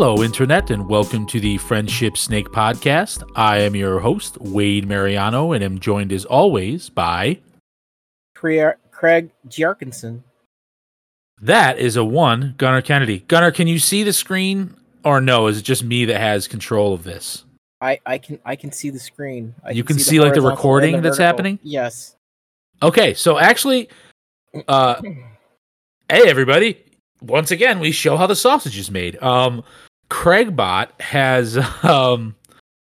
[0.00, 3.28] Hello, Internet, and welcome to the Friendship Snake Podcast.
[3.34, 7.40] I am your host, Wade Mariano, and am joined as always by.
[8.32, 8.76] Craig
[9.48, 10.22] Jarkinson.
[11.42, 13.24] That is a one, Gunnar Kennedy.
[13.26, 15.48] Gunnar, can you see the screen, or no?
[15.48, 17.44] Is it just me that has control of this?
[17.80, 19.52] I, I can I can see the screen.
[19.64, 21.58] I You can the see, like, the horizontal and recording the that's happening?
[21.64, 22.14] Yes.
[22.84, 23.88] Okay, so actually,
[24.68, 25.02] uh,
[26.08, 26.84] hey everybody!
[27.20, 29.20] Once again, we show how the sausage is made.
[29.20, 29.64] Um,
[30.10, 32.34] Craigbot has um,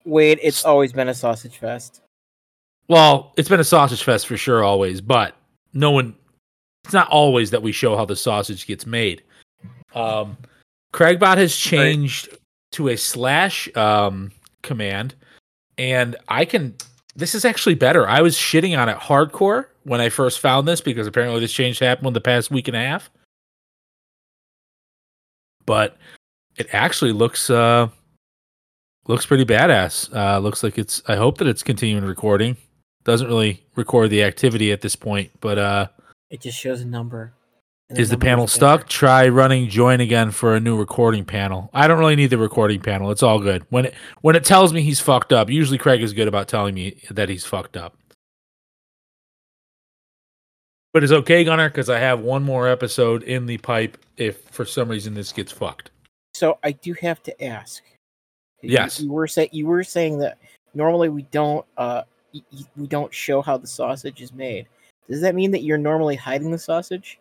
[0.06, 2.02] Wade, it's always been a sausage fest.
[2.88, 5.36] well, it's been a sausage fest for sure, always, but
[5.74, 6.16] no one.
[6.86, 9.22] It's not always that we show how the sausage gets made.
[9.94, 10.38] Um,
[10.94, 12.30] Craigbot has changed
[12.72, 14.32] to a slash um
[14.62, 15.16] command,
[15.78, 16.76] and I can.
[17.16, 18.08] This is actually better.
[18.08, 21.80] I was shitting on it hardcore when I first found this because apparently this change
[21.80, 23.10] happened in the past week and a half.
[25.66, 25.98] But
[26.58, 27.88] it actually looks uh
[29.08, 30.14] looks pretty badass.
[30.16, 32.58] Uh looks like it's I hope that it's continuing recording.
[33.04, 35.88] Doesn't really record the activity at this point, but uh
[36.30, 37.34] It just shows a number.
[37.90, 38.88] and is the panel stuck?
[38.90, 41.70] Try running join again for a new recording panel.
[41.74, 43.12] I don't really need the recording panel.
[43.12, 43.66] It's all good.
[43.70, 46.76] When it when it tells me he's fucked up, usually Craig is good about telling
[46.76, 47.96] me that he's fucked up.
[50.94, 54.66] But it's okay, Gunner, because I have one more episode in the pipe if for
[54.66, 55.92] some reason this gets fucked.
[56.38, 57.82] So I do have to ask.
[58.62, 59.00] Yes.
[59.02, 60.38] You, were saying you were saying that
[60.76, 64.68] normally we don't uh y- y- we don't show how the sausage is made.
[65.10, 67.20] Does that mean that you're normally hiding the sausage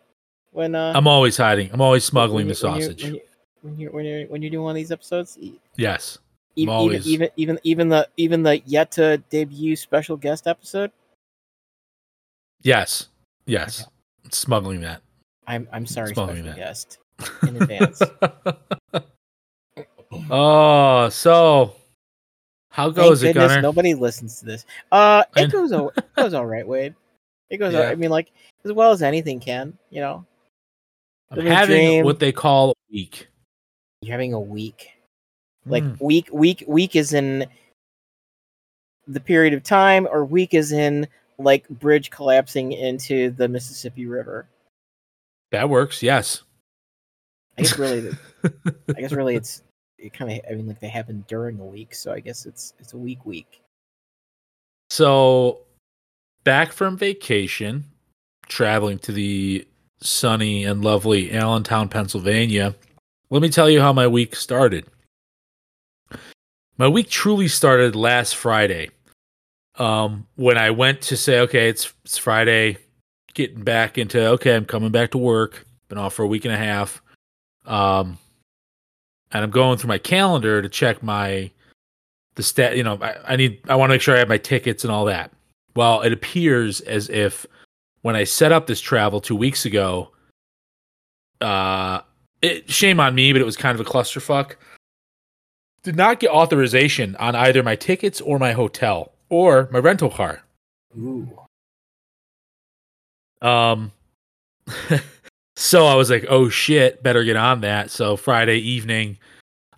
[0.51, 1.71] when uh I'm always hiding.
[1.73, 3.03] I'm always smuggling the you- you're- sausage.
[3.03, 3.21] when you-
[3.61, 5.37] when you're when you're when you're doing one of these episodes?
[5.75, 6.19] Yes.
[6.55, 10.91] Even, always- even even even the even the yet to debut special guest episode.
[12.61, 13.09] Yes.
[13.47, 13.85] Yes.
[14.31, 15.01] Smuggling that.
[15.47, 16.57] I'm I'm sorry, Smuggling special that.
[16.57, 16.97] guest
[17.47, 18.01] in advance.
[20.29, 21.75] Oh, so
[22.69, 23.61] how goes Thank it, goodness Gunner?
[23.61, 24.65] nobody listens to this.
[24.91, 26.95] Uh, it goes o- it goes all right, Wade.
[27.49, 27.73] It goes.
[27.75, 28.31] all I mean, like
[28.65, 29.77] as well as anything can.
[29.89, 30.25] You know,
[31.31, 32.05] I'm having dream.
[32.05, 33.27] what they call a week.
[34.01, 34.91] you're having a week.
[35.65, 35.99] Like Mm.
[36.01, 37.45] week, week, week is in
[39.07, 41.07] the period of time, or week is in
[41.39, 44.47] like bridge collapsing into the Mississippi River.
[45.51, 46.01] that works.
[46.03, 46.43] Yes.
[47.57, 48.11] I guess really,
[48.95, 49.61] I guess really, it's
[49.97, 50.39] it kind of.
[50.49, 53.25] I mean, like they happen during a week, so I guess it's it's a week
[53.25, 53.61] week.
[54.89, 55.61] So,
[56.43, 57.85] back from vacation,
[58.47, 59.67] traveling to the
[59.99, 62.75] sunny and lovely Allentown, Pennsylvania.
[63.29, 64.85] Let me tell you how my week started.
[66.77, 68.91] My week truly started last Friday.
[69.77, 72.77] Um, when I went to say, okay, it's it's Friday,
[73.33, 75.65] getting back into okay, I'm coming back to work.
[75.89, 77.01] Been off for a week and a half.
[77.65, 78.17] Um,
[79.31, 81.51] and I'm going through my calendar to check my
[82.35, 84.37] the stat you know I, I need i want to make sure i have my
[84.37, 85.31] tickets and all that.
[85.75, 87.45] Well it appears as if
[88.01, 90.11] when i set up this travel two weeks ago
[91.41, 92.01] uh
[92.41, 94.55] it, shame on me but it was kind of a clusterfuck.
[95.83, 100.43] Did not get authorization on either my tickets or my hotel or my rental car.
[100.97, 101.27] Ooh,
[103.41, 103.91] um
[105.57, 107.89] so i was like oh shit better get on that.
[107.89, 109.17] So friday evening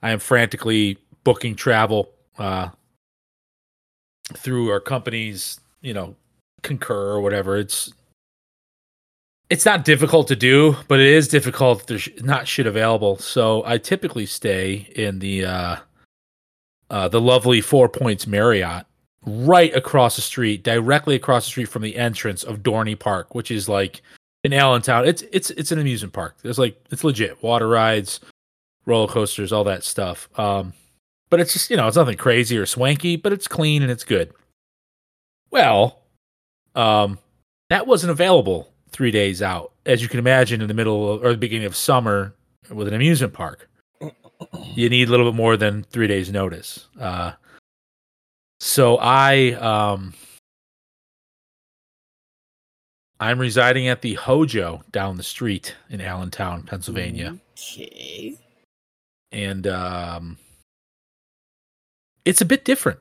[0.04, 2.70] i am frantically booking travel uh
[4.36, 6.16] through our company's you know
[6.64, 7.56] concur or whatever.
[7.56, 7.94] It's
[9.50, 13.18] it's not difficult to do but it is difficult there's not shit available.
[13.18, 15.76] So i typically stay in the uh
[16.90, 18.86] uh the lovely four points marriott
[19.26, 23.52] right across the street, directly across the street from the entrance of Dorney Park, which
[23.52, 24.02] is like
[24.44, 25.08] in Allentown.
[25.08, 26.36] It's it's it's an amusement park.
[26.42, 28.20] There's like it's legit water rides,
[28.86, 30.30] roller coasters, all that stuff.
[30.40, 30.74] Um,
[31.30, 34.04] but it's just you know it's nothing crazy or swanky, but it's clean and it's
[34.04, 34.34] good.
[35.52, 36.00] Well,
[36.76, 37.20] um,
[37.70, 41.32] that wasn't available three days out, as you can imagine, in the middle of, or
[41.32, 42.34] the beginning of summer
[42.70, 43.70] with an amusement park.
[44.74, 46.88] You need a little bit more than three days' notice.
[47.00, 47.34] Uh,
[48.60, 50.14] so I um
[53.20, 57.38] I'm residing at the Hojo down the street in Allentown, Pennsylvania.
[57.58, 58.38] Okay.
[59.32, 60.38] And um
[62.26, 63.00] it's a bit different.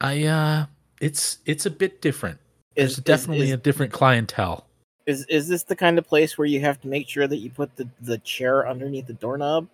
[0.00, 0.66] I uh
[1.00, 2.38] it's it's a bit different.
[2.76, 4.66] There's Is definitely is, a different clientele.
[5.06, 7.50] is is this the kind of place where you have to make sure that you
[7.50, 9.68] put the the chair underneath the doorknob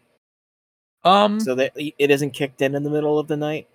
[1.04, 3.69] Um so that it isn't kicked in in the middle of the night?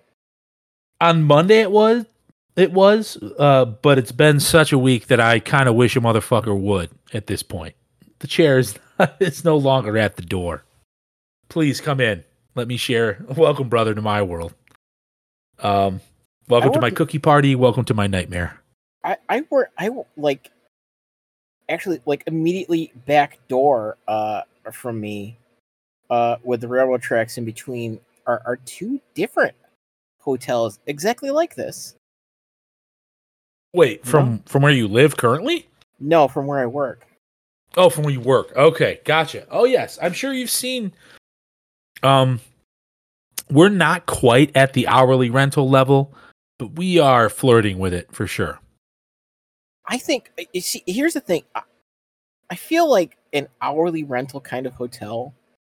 [1.00, 2.06] on Monday it was
[2.56, 6.00] it was uh but it's been such a week that I kind of wish a
[6.00, 7.74] motherfucker would at this point.
[8.18, 8.78] The chair is
[9.20, 10.64] it's no longer at the door.
[11.48, 12.24] Please come in.
[12.54, 13.24] Let me share.
[13.36, 14.54] Welcome, brother, to my world.
[15.58, 16.00] Um,
[16.48, 17.54] welcome to my cookie party.
[17.54, 18.60] Welcome to my nightmare.
[19.04, 20.50] I I work I like
[21.68, 24.42] actually like immediately back door uh
[24.72, 25.38] from me
[26.10, 29.54] uh with the railroad tracks in between are are two different
[30.20, 31.94] hotels exactly like this.
[33.76, 35.68] Wait, from from where you live currently?
[36.00, 37.06] No, from where I work.
[37.76, 38.56] Oh, from where you work.
[38.56, 39.46] Okay, gotcha.
[39.50, 40.94] Oh yes, I'm sure you've seen.
[42.02, 42.40] Um,
[43.50, 46.14] we're not quite at the hourly rental level,
[46.58, 48.60] but we are flirting with it for sure.
[49.86, 51.42] I think you see here's the thing.
[51.54, 51.60] I,
[52.48, 55.34] I feel like an hourly rental kind of hotel,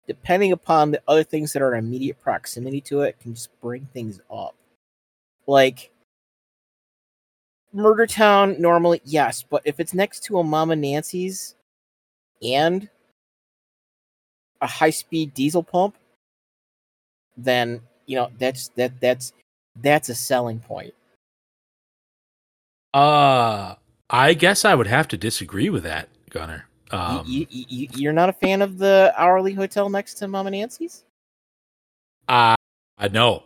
[0.07, 3.89] depending upon the other things that are in immediate proximity to it, can just bring
[3.95, 4.55] things up.
[5.47, 5.93] Like
[7.77, 11.55] Murder Town normally, yes, but if it's next to a Mama Nancy's
[12.43, 12.89] and
[14.63, 15.95] a high speed diesel pump,
[17.37, 19.35] then you know that's that that's
[19.77, 20.95] that's a selling point.
[22.95, 23.75] Uh,
[24.09, 26.67] I guess I would have to disagree with that, Gunner.
[26.93, 30.51] Um, you, you, you, you're not a fan of the hourly hotel next to Mama
[30.51, 31.05] Nancy's?
[32.27, 32.55] I
[32.97, 33.43] I know,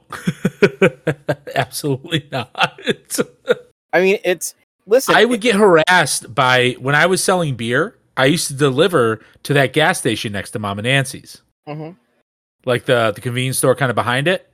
[1.57, 2.81] absolutely not.
[3.93, 4.55] I mean, it's
[4.87, 5.15] listen.
[5.15, 7.97] I would get harassed by when I was selling beer.
[8.17, 11.43] I used to deliver to that gas station next to Mama Nancy's.
[11.69, 11.97] Mhm.
[12.67, 14.47] like the the convenience store kind of behind it.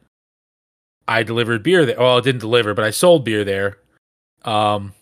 [1.09, 1.99] I delivered beer there.
[1.99, 3.79] Well, I didn't deliver, but I sold beer there.
[4.45, 4.93] Um,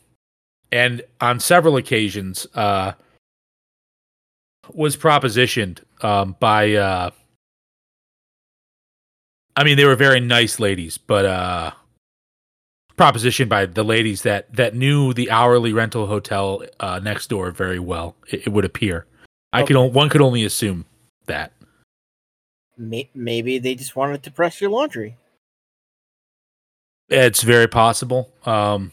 [0.72, 2.92] and on several occasions, uh,
[4.72, 7.10] was propositioned um by uh,
[9.56, 11.70] I mean, they were very nice ladies, but uh,
[12.96, 17.78] propositioned by the ladies that that knew the hourly rental hotel uh next door very
[17.78, 18.14] well.
[18.28, 19.06] It, it would appear.
[19.52, 19.90] I could Okay.
[19.92, 20.84] one could only assume
[21.26, 21.52] that.
[22.76, 25.16] Maybe they just wanted to press your laundry.
[27.08, 28.32] It's very possible.
[28.44, 28.92] Um,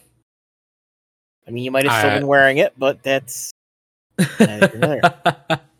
[1.47, 3.51] I mean, you might have still I- been wearing it, but that's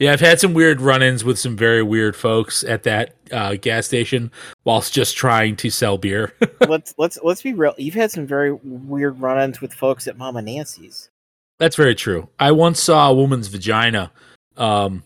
[0.00, 3.86] yeah, I've had some weird run-ins with some very weird folks at that uh, gas
[3.86, 4.32] station
[4.64, 6.34] whilst just trying to sell beer.
[6.68, 7.74] let's let's let's be real.
[7.78, 11.10] You've had some very weird run-ins with folks at Mama Nancy's.
[11.58, 12.28] That's very true.
[12.40, 14.10] I once saw a woman's vagina
[14.56, 15.04] um,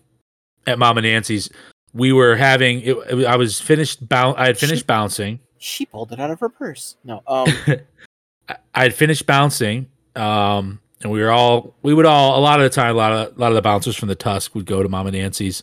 [0.66, 1.50] at Mama Nancy's.
[1.92, 2.80] We were having.
[2.80, 4.08] It, it- I was finished.
[4.08, 5.40] Boun- I had finished She- bouncing.
[5.58, 6.96] She pulled it out of her purse.
[7.04, 7.48] No, um,
[8.48, 12.58] I- I had finished bouncing, um, and we were all we would all a lot
[12.58, 14.66] of the time a lot of a lot of the bouncers from the Tusk would
[14.66, 15.62] go to Mama Nancy's,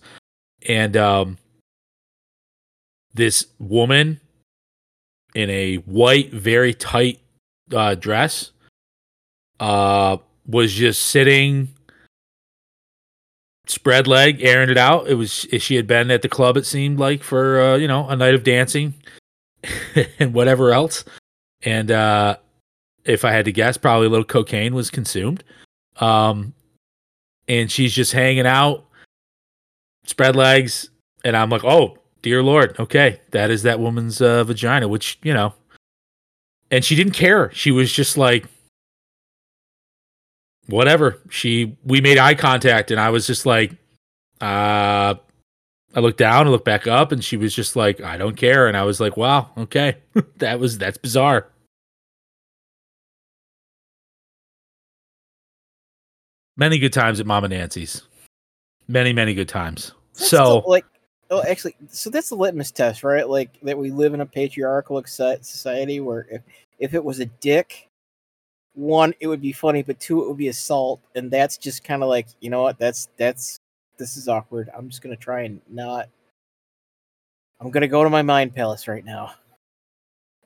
[0.68, 1.38] and um,
[3.14, 4.22] this woman
[5.34, 7.20] in a white, very tight
[7.74, 8.52] uh, dress,
[9.60, 11.70] uh, was just sitting
[13.66, 15.08] spread leg, airing it out.
[15.08, 16.56] It was she had been at the club.
[16.56, 18.94] It seemed like for uh, you know a night of dancing
[20.20, 21.04] and whatever else,
[21.64, 22.38] and uh,
[23.06, 25.44] if I had to guess, probably a little cocaine was consumed.
[25.98, 26.54] Um,
[27.48, 28.86] and she's just hanging out,
[30.06, 30.90] spread legs,
[31.24, 35.34] and I'm like, oh dear lord, okay, that is that woman's uh, vagina, which you
[35.34, 35.54] know.
[36.70, 37.52] And she didn't care.
[37.54, 38.46] She was just like,
[40.68, 41.20] whatever.
[41.30, 43.74] She we made eye contact, and I was just like,
[44.40, 45.16] uh.
[45.94, 48.68] I looked down, I looked back up, and she was just like, "I don't care."
[48.68, 49.98] And I was like, "Wow, okay,
[50.38, 51.50] that was that's bizarre."
[56.58, 58.04] Many good times at Mama Nancy's.
[58.88, 59.94] Many, many good times.
[60.14, 60.86] That's so like,
[61.30, 63.28] oh, actually, so that's the litmus test, right?
[63.28, 66.42] Like that we live in a patriarchal society where if
[66.80, 67.88] if it was a dick,
[68.74, 72.04] one, it would be funny, but two, it would be assault, and that's just kind
[72.04, 72.78] of like, you know what?
[72.78, 73.58] That's that's
[73.98, 74.70] this is awkward.
[74.76, 76.10] I'm just gonna try and not.
[77.60, 79.34] I'm gonna go to my mind palace right now.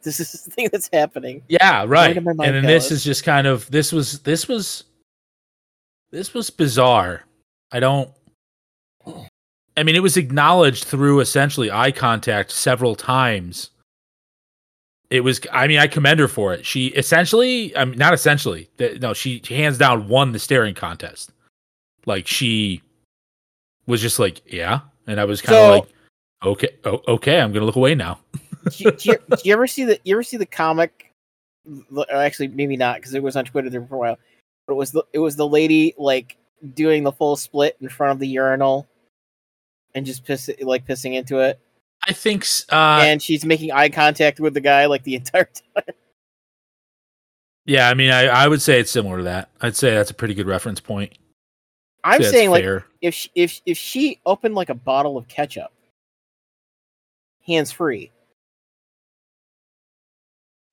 [0.03, 1.41] This is the thing that's happening.
[1.47, 2.15] yeah, right.
[2.15, 4.83] And then this is just kind of this was this was
[6.15, 7.25] this was bizarre.
[7.71, 8.09] I don't
[9.75, 13.71] I mean it was acknowledged through essentially eye contact several times.
[15.09, 16.65] It was I mean I commend her for it.
[16.65, 18.69] She essentially I mean not essentially.
[19.01, 21.31] No, she hands down won the staring contest.
[22.05, 22.81] Like she
[23.87, 25.89] was just like, yeah, and I was kind of So- like
[26.43, 28.19] okay, oh, okay, I'm going to look away now.
[28.69, 31.11] do, you, do, you, do you ever see the you ever see the comic?
[32.13, 34.17] Actually, maybe not because it was on Twitter there for a while.
[34.67, 36.37] But it was the it was the lady like
[36.73, 38.87] doing the full split in front of the urinal,
[39.93, 41.59] and just piss like pissing into it,
[42.07, 45.45] I think uh and she's making eye contact with the guy like the entire
[45.75, 45.95] time.
[47.65, 49.49] Yeah, I mean, I, I would say it's similar to that.
[49.59, 51.17] I'd say that's a pretty good reference point.
[52.03, 55.71] I'm Say saying like if she, if if she opened like a bottle of ketchup
[57.47, 58.11] hands free.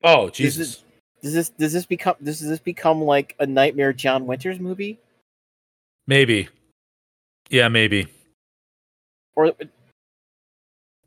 [0.04, 0.56] Oh Jesus!
[0.56, 0.84] this,
[1.22, 4.98] does this does this become does this become like a nightmare John Waters movie?
[6.06, 6.48] Maybe.
[7.48, 8.08] Yeah, maybe.
[9.36, 9.52] Or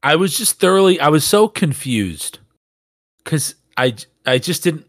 [0.01, 1.00] I was just thoroughly.
[1.00, 2.39] I was so confused
[3.24, 3.95] because I
[4.25, 4.86] I just didn't.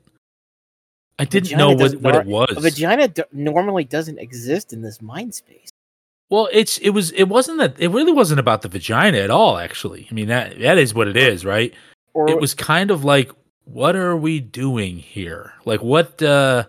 [1.19, 2.55] I didn't know what, what it was.
[2.57, 5.71] a vagina d- normally doesn't exist in this mind space.
[6.29, 9.59] Well, it's it was it wasn't that it really wasn't about the vagina at all.
[9.59, 11.73] Actually, I mean that that is what it is, right?
[12.13, 13.31] Or It was kind of like,
[13.67, 15.53] what are we doing here?
[15.65, 16.65] Like, what uh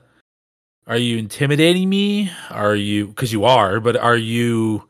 [0.87, 2.31] are you intimidating me?
[2.49, 4.83] Are you because you are, but are you?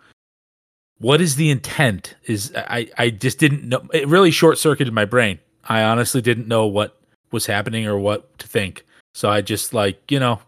[0.99, 2.15] What is the intent?
[2.25, 3.87] Is I I just didn't know.
[3.93, 5.39] It really short circuited my brain.
[5.65, 6.99] I honestly didn't know what
[7.31, 8.85] was happening or what to think.
[9.13, 10.39] So I just like you know,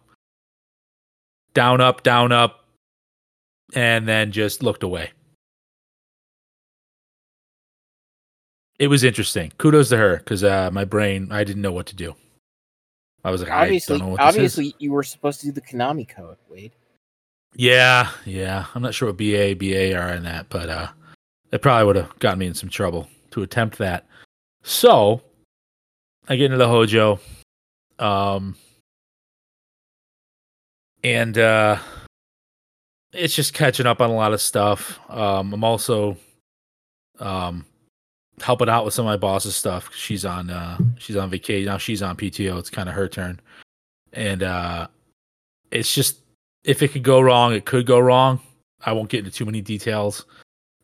[1.54, 2.66] down up, down up,
[3.74, 5.12] and then just looked away.
[8.80, 9.52] It was interesting.
[9.58, 12.16] Kudos to her because uh, my brain, I didn't know what to do.
[13.26, 14.36] I was like, obviously, I don't know what this is.
[14.38, 16.72] obviously, you were supposed to do the Konami code, Wade.
[17.54, 18.66] Yeah, yeah.
[18.74, 20.88] I'm not sure what BA, BA are in that, but uh,
[21.52, 24.06] it probably would have gotten me in some trouble to attempt that.
[24.64, 25.22] So
[26.30, 27.20] I get into the Hojo,
[27.98, 28.56] um,
[31.04, 31.80] and uh,
[33.12, 35.00] it's just catching up on a lot of stuff.
[35.10, 36.16] Um, I'm also
[37.20, 37.66] um,
[38.42, 39.90] helping out with some of my boss's stuff.
[39.96, 41.78] She's on uh, she's on vacation now.
[41.78, 42.58] She's on PTO.
[42.60, 43.40] It's kind of her turn,
[44.14, 44.88] and uh,
[45.72, 46.18] it's just
[46.64, 48.40] if it could go wrong, it could go wrong.
[48.86, 50.26] I won't get into too many details.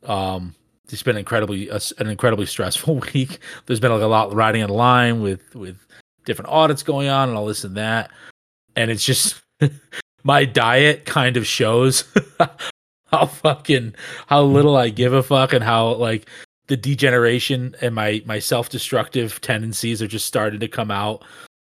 [0.03, 0.53] Um,
[0.89, 3.39] it's been incredibly uh, an incredibly stressful week.
[3.65, 5.77] There's been like a lot riding the line with with
[6.25, 8.11] different audits going on and all this and that,
[8.75, 9.41] and it's just
[10.23, 12.03] my diet kind of shows
[13.11, 13.95] how fucking
[14.27, 16.27] how little I give a fuck and how like
[16.67, 21.23] the degeneration and my my self destructive tendencies are just starting to come out.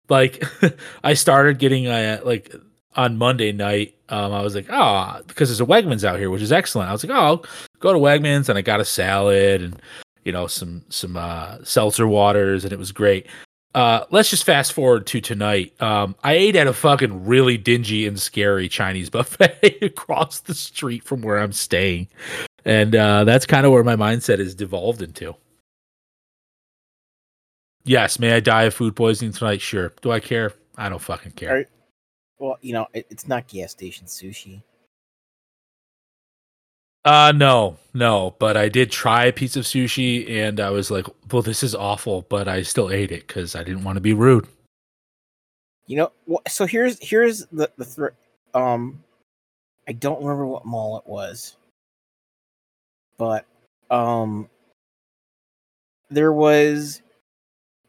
[0.10, 0.44] Like
[1.04, 2.54] I started getting uh, like
[2.96, 6.42] on Monday night, um, I was like, oh, because there's a Wegmans out here, which
[6.42, 6.89] is excellent.
[6.89, 7.46] I was like, oh, I'll
[7.80, 9.80] go to Wegmans, and I got a salad and
[10.24, 13.27] you know some some uh, seltzer waters, and it was great.
[13.75, 15.80] Uh, let's just fast forward to tonight.
[15.82, 21.04] Um, I ate at a fucking really dingy and scary Chinese buffet across the street
[21.04, 22.08] from where I'm staying,
[22.68, 25.36] and uh, that's kind of where my mindset is devolved into.
[27.84, 29.62] Yes, may I die of food poisoning tonight?
[29.62, 29.94] Sure.
[30.02, 30.54] Do I care?
[30.78, 31.60] I don't fucking care.
[31.60, 31.66] Are-
[32.38, 34.62] Well, you know, it, it's not gas station sushi.
[37.06, 41.06] Uh no, no, but I did try a piece of sushi and I was like,
[41.32, 44.14] well, this is awful, but I still ate it because I didn't want to be
[44.14, 44.46] rude.
[45.86, 45.98] You
[46.28, 48.08] know, so here's here's the the thr
[48.54, 49.02] um,
[49.88, 51.56] I don't remember what mall it was,
[53.18, 53.46] but
[53.90, 54.50] um,
[56.10, 57.02] there was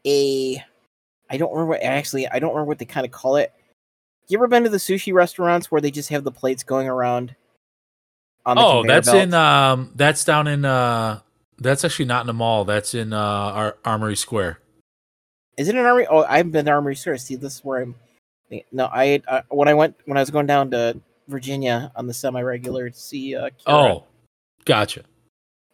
[0.05, 0.63] a
[1.29, 3.53] I don't remember actually I don't remember what they kind of call it.
[4.27, 7.35] You ever been to the sushi restaurants where they just have the plates going around?
[8.45, 9.23] On the Oh, that's belt?
[9.23, 11.19] in um that's down in uh
[11.57, 12.65] that's actually not in the mall.
[12.65, 14.59] That's in uh Ar- Armory Square.
[15.57, 16.07] Is it an armory?
[16.09, 17.17] Oh, I haven't been to Armory Square.
[17.17, 17.95] See, this is where I'm.
[18.71, 22.13] No, I uh, when I went when I was going down to Virginia on the
[22.13, 23.35] semi-regular to see.
[23.35, 23.51] Uh, Kira.
[23.67, 24.03] Oh,
[24.63, 25.03] gotcha.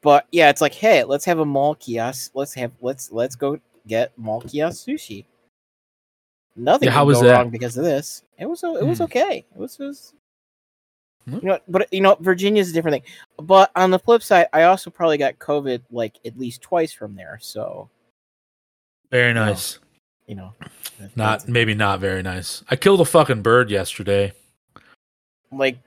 [0.06, 2.32] But yeah, it's like, hey, let's have a mall kiosk.
[2.36, 5.26] Let's have let's let's go get mall kiosk sushi.
[6.56, 7.34] Nothing Yeah, how was go that?
[7.34, 8.22] wrong because of this.
[8.38, 9.04] It was it was Hmm.
[9.06, 9.46] okay.
[9.54, 10.14] It was, it was
[11.26, 11.34] Hmm.
[11.38, 13.14] you know, but you know, Virginia's a different thing.
[13.44, 17.16] But on the flip side, I also probably got COVID like at least twice from
[17.16, 17.40] there.
[17.42, 17.90] So
[19.10, 19.80] Very nice.
[20.28, 20.54] you know,
[21.00, 22.64] that- Not maybe not very nice.
[22.70, 24.34] I killed a fucking bird yesterday
[25.52, 25.80] like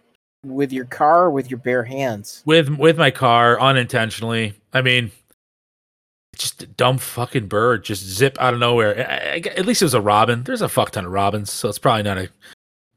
[0.54, 2.42] with your car with your bare hands.
[2.46, 4.54] with with my car unintentionally.
[4.72, 5.10] I mean,
[6.36, 8.94] just a dumb fucking bird just zip out of nowhere.
[9.10, 10.42] I- I- at least it was a robin.
[10.44, 12.28] There's a fuck ton of robins, so it's probably not a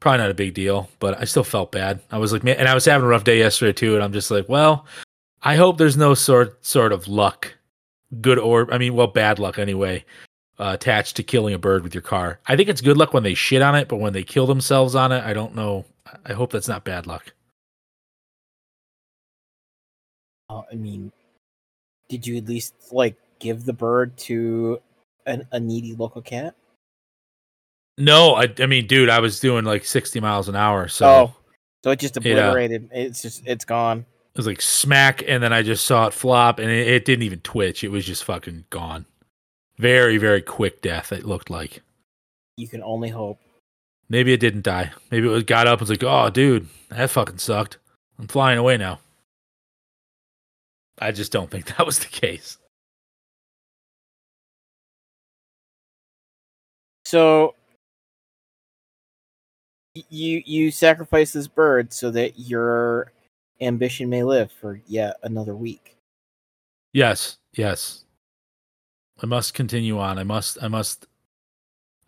[0.00, 0.88] probably not a big deal.
[0.98, 2.00] But I still felt bad.
[2.10, 3.94] I was like, man, and I was having a rough day yesterday too.
[3.94, 4.86] And I'm just like, well,
[5.42, 7.54] I hope there's no sort sort of luck,
[8.20, 10.04] good or I mean, well, bad luck anyway.
[10.58, 12.38] Uh, attached to killing a bird with your car.
[12.46, 14.94] I think it's good luck when they shit on it, but when they kill themselves
[14.94, 15.84] on it, I don't know.
[16.26, 17.32] I hope that's not bad luck.
[20.52, 21.12] Uh, I mean,
[22.08, 24.80] did you at least like give the bird to
[25.26, 26.54] an, a needy local cat?
[27.98, 31.34] No, I, I mean, dude, I was doing like 60 miles an hour, so Oh.
[31.84, 32.32] So it just Yeah.
[32.32, 32.88] obliterated.
[32.92, 34.00] It's just it's gone.
[34.34, 37.24] it was like smack, and then I just saw it flop, and it, it didn't
[37.24, 37.82] even twitch.
[37.82, 39.04] It was just fucking gone.
[39.78, 41.12] Very, very quick death.
[41.12, 41.82] It looked like.
[42.56, 43.40] You can only hope.
[44.08, 44.92] Maybe it didn't die.
[45.10, 47.78] Maybe it was got up and was like, "Oh, dude, that fucking sucked.
[48.18, 49.00] I'm flying away now."
[51.02, 52.58] I just don't think that was the case.
[57.04, 57.54] So
[60.08, 63.12] you you sacrifice this bird so that your
[63.60, 65.96] ambition may live for yet another week.
[66.92, 68.04] Yes, yes.
[69.22, 70.18] I must continue on.
[70.18, 71.06] I must I must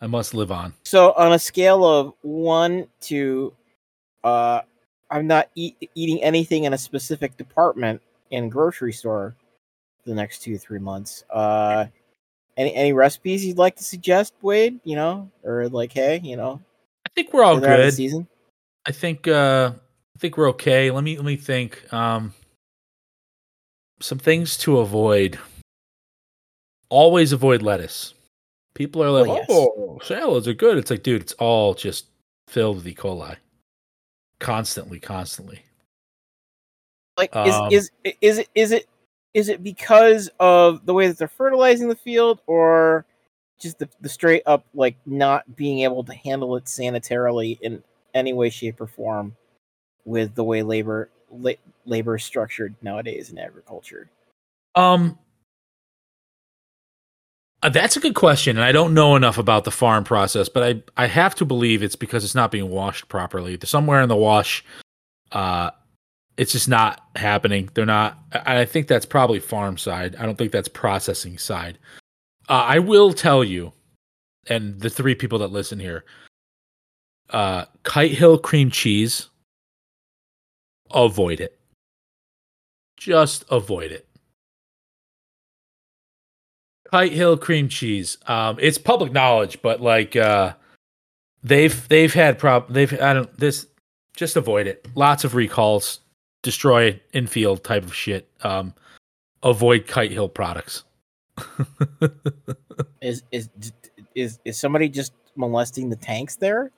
[0.00, 0.72] I must live on.
[0.84, 3.52] So on a scale of 1 to
[4.22, 4.60] uh
[5.10, 8.00] I'm not eating anything in a specific department
[8.30, 9.34] in grocery store
[10.04, 11.24] the next two three months.
[11.30, 11.86] Uh,
[12.56, 14.80] any any recipes you'd like to suggest, Wade?
[14.84, 16.60] You know, or like, hey, you know,
[17.06, 17.96] I think we're all they're out of the good.
[17.96, 18.28] season.
[18.86, 19.26] I think.
[19.28, 19.72] uh
[20.16, 20.92] I think we're okay.
[20.92, 21.16] Let me.
[21.16, 21.92] Let me think.
[21.92, 22.32] Um.
[24.00, 25.38] Some things to avoid.
[26.88, 28.14] Always avoid lettuce.
[28.74, 29.46] People are like, yes.
[29.48, 32.06] "Oh, salads are good." It's like, dude, it's all just
[32.46, 32.94] filled with E.
[32.94, 33.36] coli.
[34.38, 35.62] Constantly, constantly.
[37.16, 38.88] Like, Um, is is is it is it
[39.34, 43.04] is it because of the way that they're fertilizing the field, or
[43.60, 47.82] just the, the straight up like not being able to handle it sanitarily in
[48.14, 49.36] any way, shape, or form
[50.04, 51.52] with the way labor la-
[51.86, 54.10] labor is structured nowadays in agriculture?
[54.74, 55.18] Um,
[57.62, 60.62] uh, that's a good question, and I don't know enough about the farm process, but
[60.62, 63.58] I I have to believe it's because it's not being washed properly.
[63.64, 64.64] Somewhere in the wash,
[65.32, 65.70] uh,
[66.36, 67.70] it's just not happening.
[67.74, 68.18] They're not.
[68.32, 70.16] I think that's probably farm side.
[70.16, 71.78] I don't think that's processing side.
[72.48, 73.72] Uh, I will tell you,
[74.48, 76.04] and the three people that listen here,
[77.30, 79.28] uh, Kite Hill cream cheese.
[80.90, 81.58] Avoid it.
[82.96, 84.06] Just avoid it.
[86.90, 88.18] Kite Hill cream cheese.
[88.26, 90.54] Um, it's public knowledge, but like uh,
[91.42, 93.66] they've they've had prob they've I don't this
[94.16, 94.86] just avoid it.
[94.94, 96.00] Lots of recalls,
[96.44, 98.28] destroy infield type of shit.
[98.42, 98.74] Um,
[99.42, 100.84] avoid Kite Hill products.
[103.02, 103.50] Is is
[104.14, 106.70] is is somebody just molesting the tanks there?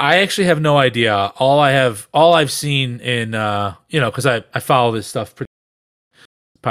[0.00, 1.14] I actually have no idea.
[1.36, 5.06] All I have, all I've seen in, uh, you know, because I I follow this
[5.06, 5.50] stuff pretty,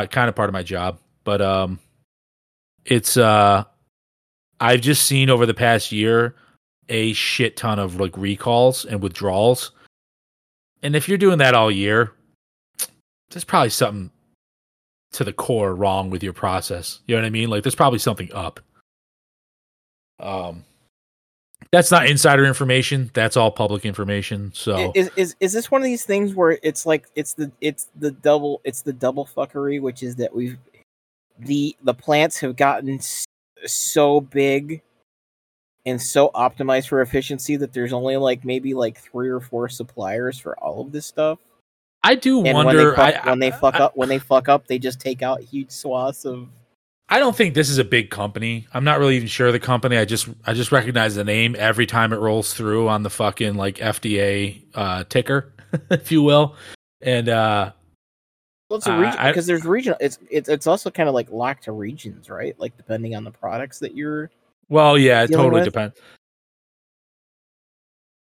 [0.07, 1.79] kind of part of my job, but um,
[2.85, 3.63] it's uh,
[4.59, 6.35] I've just seen over the past year
[6.89, 9.71] a shit ton of like recalls and withdrawals,
[10.83, 12.11] and if you're doing that all year,
[13.29, 14.11] there's probably something
[15.13, 16.99] to the core wrong with your process.
[17.07, 17.49] You know what I mean?
[17.49, 18.59] Like there's probably something up.
[20.19, 20.63] Um,
[21.71, 23.09] that's not insider information.
[23.13, 24.51] That's all public information.
[24.53, 27.89] So Is, is is this one of these things where it's like it's the it's
[27.97, 30.57] the double it's the double fuckery, which is that we've
[31.39, 32.99] the the plants have gotten
[33.65, 34.81] so big
[35.85, 40.37] and so optimized for efficiency that there's only like maybe like three or four suppliers
[40.37, 41.39] for all of this stuff.
[42.03, 42.77] I do And wonder.
[42.77, 44.99] when they fuck, I, when they fuck I, up when they fuck up, they just
[44.99, 46.47] take out huge swaths of
[47.09, 48.67] I don't think this is a big company.
[48.73, 49.97] I'm not really even sure of the company.
[49.97, 53.55] I just I just recognize the name every time it rolls through on the fucking
[53.55, 55.53] like FDA uh, ticker,
[55.89, 56.55] if you will.
[57.01, 57.73] And uh,
[58.69, 59.97] well, it's a region because there's regional.
[59.99, 62.57] It's it's it's also kind of like locked to regions, right?
[62.57, 64.31] Like depending on the products that you're
[64.71, 65.65] well, yeah, it totally with?
[65.65, 65.99] depends.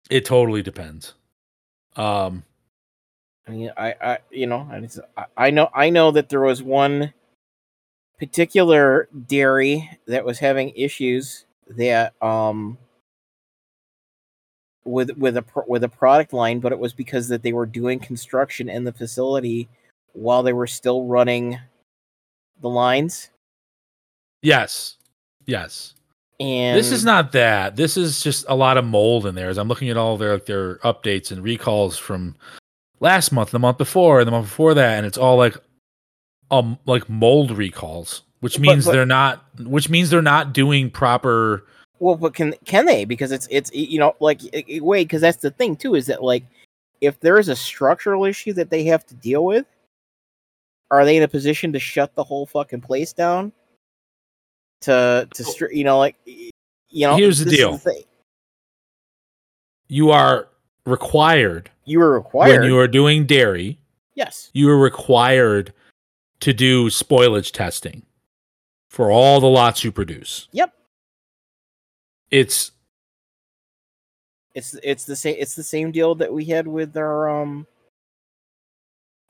[0.10, 1.14] It totally depends.
[1.96, 2.44] Um,
[3.48, 6.62] I mean, I, I, you know, I, I- I know, I know that there was
[6.62, 7.14] one
[8.20, 12.78] particular dairy that was having issues that, um,
[14.84, 18.00] with with a with a product line, but it was because that they were doing
[18.00, 19.70] construction in the facility
[20.14, 21.60] while they were still running
[22.62, 23.30] the lines,
[24.42, 24.98] yes,
[25.46, 25.94] yes.
[26.42, 27.76] And this is not that.
[27.76, 29.50] This is just a lot of mold in there.
[29.50, 32.36] As I'm looking at all their their updates and recalls from
[33.00, 35.56] last month, the month before, and the month before that, and it's all like
[36.50, 41.66] um like mold recalls, which means but- they're not which means they're not doing proper
[42.00, 43.06] Well, but can can they?
[43.06, 44.42] Because it's it's you know like
[44.82, 46.44] wait, because that's the thing too is that like
[47.02, 49.66] if there is a structural issue that they have to deal with,
[50.92, 53.52] are they in a position to shut the whole fucking place down?
[54.82, 56.52] To to str- you know like you
[57.08, 57.78] know Here's the deal.
[57.78, 58.02] thing.
[59.88, 60.48] you are
[60.86, 62.62] required You were required.
[62.62, 63.78] when you are doing dairy,
[64.16, 64.50] yes.
[64.54, 65.74] you are required
[66.40, 68.02] to do spoilage testing
[68.90, 70.48] for all the lots you produce.
[70.54, 70.74] Yep.
[72.32, 72.72] It's
[74.56, 77.68] It's it's the same it's the same deal that we had with our um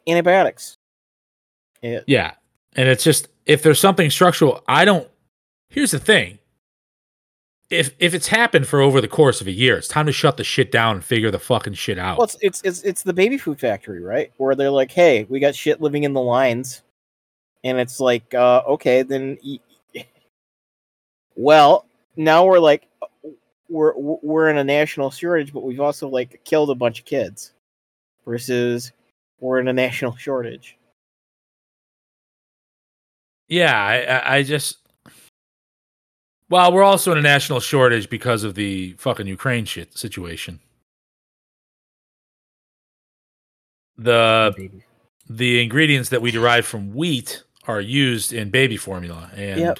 [0.07, 0.75] antibiotics.
[1.81, 2.35] It, Yeah.
[2.77, 5.09] And it's just if there's something structural, I don't
[5.71, 6.37] Here's the thing.
[7.69, 10.35] If if it's happened for over the course of a year, it's time to shut
[10.35, 12.17] the shit down and figure the fucking shit out.
[12.17, 14.33] Well, it's, it's it's it's the baby food factory, right?
[14.35, 16.81] Where they're like, "Hey, we got shit living in the lines,"
[17.63, 19.37] and it's like, uh, okay, then.
[19.43, 19.59] Y-
[21.35, 21.85] well,
[22.17, 22.87] now we're like,
[23.69, 27.53] we're we're in a national shortage, but we've also like killed a bunch of kids.
[28.27, 28.91] Versus,
[29.39, 30.77] we're in a national shortage.
[33.47, 34.77] Yeah, I, I just.
[36.51, 40.59] Well, we're also in a national shortage because of the fucking Ukraine shit situation.
[43.97, 44.83] The Baby.
[45.29, 49.79] the ingredients that we derive from wheat are used in baby formula, and Yep.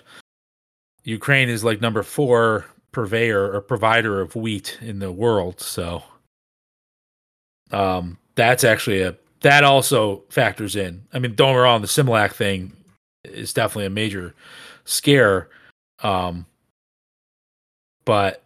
[1.04, 5.60] Ukraine is like number four purveyor or provider of wheat in the world.
[5.60, 6.04] So,
[7.72, 11.06] um, that's actually a that also factors in.
[11.12, 12.72] I mean, don't get me wrong, the Similac thing
[13.26, 14.34] is definitely a major
[14.86, 15.50] scare,
[16.04, 16.46] um,
[18.12, 18.44] but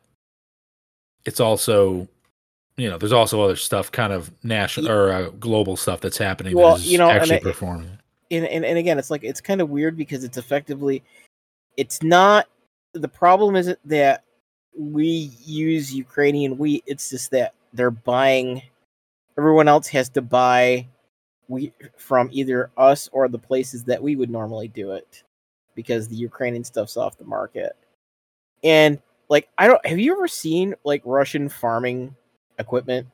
[1.26, 2.08] it's also
[2.78, 6.56] you know there's also other stuff kind of national or uh, global stuff that's happening
[6.56, 7.98] Well, that is you know, and actually it- performing
[8.32, 11.04] and, and and again, it's like it's kind of weird because it's effectively,
[11.78, 12.48] it's not
[12.94, 14.24] the problem isn't that
[14.78, 16.84] we use Ukrainian wheat.
[16.86, 18.62] It's just that they're buying.
[19.38, 20.88] Everyone else has to buy
[21.48, 25.24] wheat from either us or the places that we would normally do it,
[25.76, 27.76] because the Ukrainian stuff's off the market.
[28.64, 29.86] And like, I don't.
[29.86, 32.16] Have you ever seen like Russian farming
[32.60, 33.08] equipment?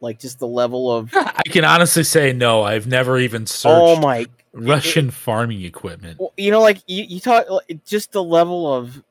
[0.00, 2.62] Like just the level of I can honestly say no.
[2.62, 6.18] I've never even oh searched oh my Russian farming equipment.
[6.18, 9.02] Well, you know, like you, you talk like, just the level of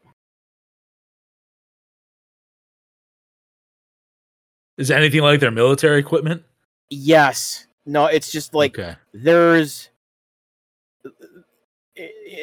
[4.77, 6.43] Is anything like their military equipment?
[6.89, 9.89] yes, no, it's just like okay, there's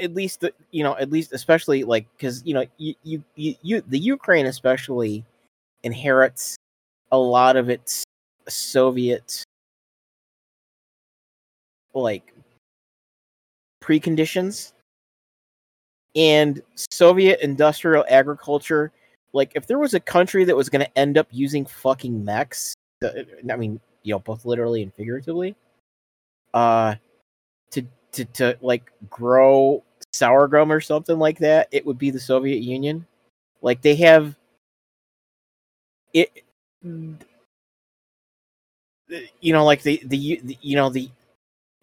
[0.01, 3.83] at least the you know at least especially like because you know you, you you
[3.89, 5.25] the Ukraine especially
[5.83, 6.57] inherits
[7.11, 8.05] a lot of its
[8.49, 9.45] Soviet
[11.95, 12.33] like
[13.83, 14.73] preconditions
[16.15, 18.93] and Soviet industrial agriculture.
[19.33, 22.75] Like, if there was a country that was going to end up using fucking mechs,
[23.03, 25.57] I mean, you know, both literally and figuratively,
[26.55, 26.97] uh,
[28.13, 33.07] to to like grow sorghum or something like that, it would be the Soviet Union.
[33.63, 34.37] Like they have
[36.13, 36.31] it,
[39.41, 41.11] you know, like the the, the you know the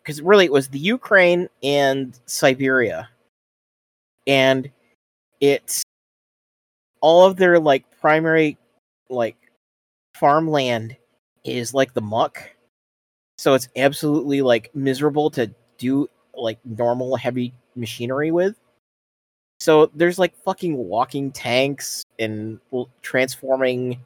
[0.02, 3.10] because really it was the Ukraine and Siberia,
[4.28, 4.70] and
[5.42, 5.84] it's
[7.02, 8.58] all of their like primary
[9.10, 9.38] like
[10.16, 10.96] farmland
[11.44, 12.52] is like the muck,
[13.38, 16.10] so it's absolutely like miserable to do
[16.42, 18.56] like normal heavy machinery with.
[19.60, 22.60] So there's like fucking walking tanks and
[23.02, 24.06] transforming.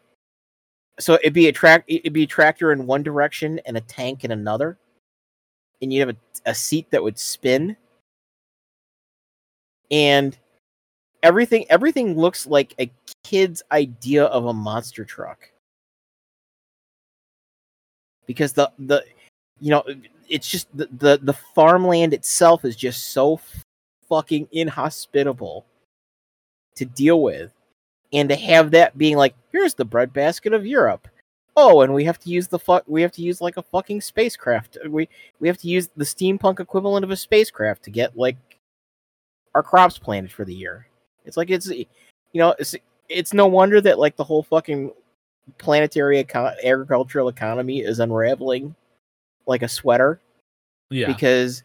[0.99, 1.83] So it'd be a track.
[1.87, 4.77] It'd be a tractor in one direction and a tank in another,
[5.81, 7.77] and you'd have a, a seat that would spin.
[9.91, 10.37] And
[11.21, 12.91] everything everything looks like a
[13.23, 15.51] kid's idea of a monster truck.
[18.25, 19.03] Because the the
[19.59, 19.83] you know
[20.29, 23.39] it's just the the, the farmland itself is just so
[24.09, 25.65] fucking inhospitable
[26.75, 27.51] to deal with
[28.11, 31.07] and to have that being like here's the breadbasket of Europe.
[31.55, 34.01] Oh, and we have to use the fuck we have to use like a fucking
[34.01, 34.77] spacecraft.
[34.89, 35.07] We
[35.39, 38.37] we have to use the steampunk equivalent of a spacecraft to get like
[39.55, 40.87] our crops planted for the year.
[41.25, 41.85] It's like it's you
[42.33, 42.75] know, it's
[43.09, 44.91] it's no wonder that like the whole fucking
[45.57, 48.75] planetary eco- agricultural economy is unraveling
[49.45, 50.19] like a sweater
[50.89, 51.63] yeah, because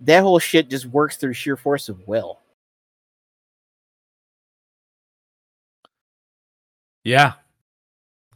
[0.00, 2.40] that whole shit just works through sheer force of will.
[7.04, 7.32] yeah.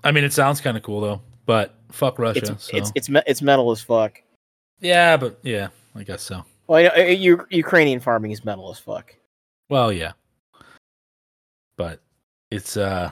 [0.03, 2.53] I mean, it sounds kind of cool though, but fuck Russia.
[2.53, 2.77] It's so.
[2.77, 4.21] it's it's it's metal as fuck.
[4.81, 6.45] yeah, but yeah, I guess so.
[6.67, 9.15] Well, you know, uh, U- Ukrainian farming is metal as fuck.
[9.71, 10.13] Well, yeah,
[11.77, 12.01] but
[12.51, 13.11] it's uh,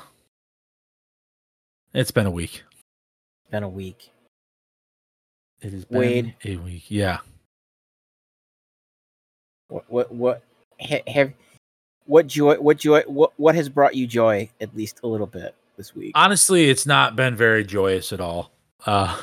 [1.95, 2.63] it's been a week.
[3.51, 4.11] Been a week.
[5.63, 6.35] It has been Wade.
[6.45, 6.85] a week.
[6.91, 7.19] Yeah.
[9.69, 10.43] What what what
[10.81, 11.33] ha- have
[12.05, 15.55] what joy what joy what what has brought you joy at least a little bit
[15.77, 16.13] this week?
[16.15, 18.51] honestly it's not been very joyous at all
[18.87, 19.19] uh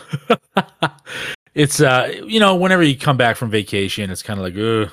[1.53, 4.91] it's uh you know whenever you come back from vacation it's kind of like ugh,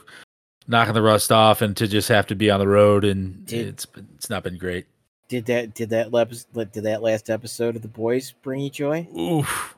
[0.67, 3.69] knocking the rust off and to just have to be on the road and Did-
[3.69, 4.87] it's it's not been great
[5.29, 9.07] Did that did that last did that last episode of the boys bring you joy?
[9.17, 9.76] Oof.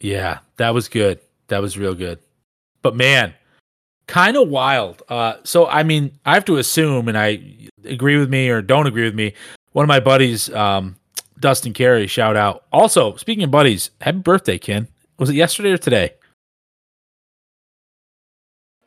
[0.00, 2.18] Yeah that was good that was real good
[2.82, 3.32] but man
[4.06, 7.40] kind of wild uh so i mean i have to assume and i
[7.84, 9.32] agree with me or don't agree with me
[9.72, 10.94] one of my buddies um
[11.40, 14.86] dustin carey shout out also speaking of buddies happy birthday ken
[15.18, 16.12] was it yesterday or today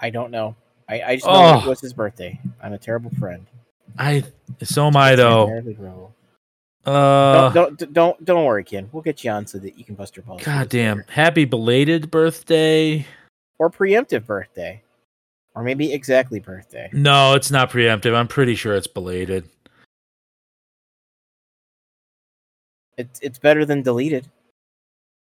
[0.01, 0.55] I don't know.
[0.87, 1.59] I, I just know Oh.
[1.65, 2.39] it was his birthday.
[2.63, 3.45] I'm a terrible friend.
[3.97, 4.23] I
[4.63, 5.61] so am I though.
[6.89, 8.89] Uh, don't, don't don't don't worry, Ken.
[8.91, 10.41] We'll get you on so that you can bust your balls.
[10.43, 11.03] God damn!
[11.07, 13.05] Happy belated birthday.
[13.59, 14.81] Or preemptive birthday,
[15.53, 16.89] or maybe exactly birthday.
[16.91, 18.15] No, it's not preemptive.
[18.15, 19.47] I'm pretty sure it's belated.
[22.97, 24.27] It's it's better than deleted.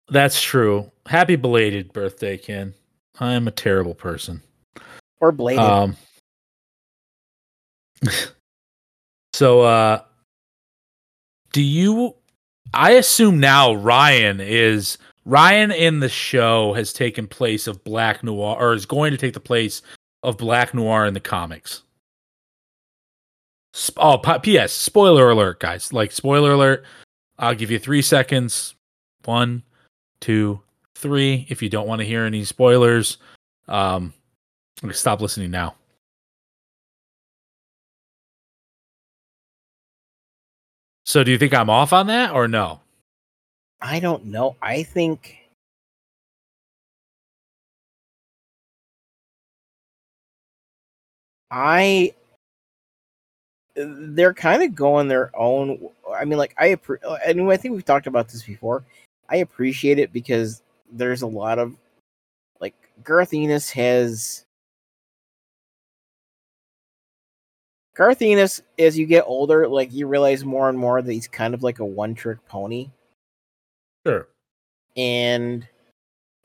[0.09, 0.91] That's true.
[1.05, 2.73] Happy belated birthday, Ken.
[3.21, 4.43] I am a terrible person.
[5.21, 5.59] Or bladed.
[5.59, 5.97] Um.
[9.35, 10.03] so, uh,
[11.53, 12.15] do you?
[12.75, 18.57] I assume now Ryan is Ryan in the show has taken place of Black Noir,
[18.59, 19.83] or is going to take the place
[20.23, 21.83] of Black Noir in the comics.
[23.97, 24.73] Oh, P.S.
[24.73, 25.93] Spoiler alert, guys!
[25.93, 26.85] Like spoiler alert.
[27.39, 28.75] I'll give you three seconds.
[29.25, 29.63] One,
[30.21, 30.61] two,
[30.95, 31.47] three.
[31.49, 33.19] If you don't want to hear any spoilers,
[33.69, 34.13] um,
[34.93, 35.75] stop listening now.
[41.09, 42.81] So, do you think I'm off on that or no?
[43.81, 44.57] I don't know.
[44.61, 45.39] I think
[51.51, 52.13] I
[53.75, 57.73] they're kind of going their own I mean like I appre- uh, I I think
[57.73, 58.85] we've talked about this before.
[59.31, 60.61] I appreciate it because
[60.93, 61.75] there's a lot of
[62.61, 64.45] like Garth Ennis has
[67.99, 71.53] Garth Ennis as you get older like you realize more and more that he's kind
[71.53, 72.89] of like a one trick pony
[74.07, 74.29] Sure.
[74.97, 75.67] and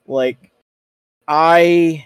[0.08, 0.50] like
[1.28, 2.04] i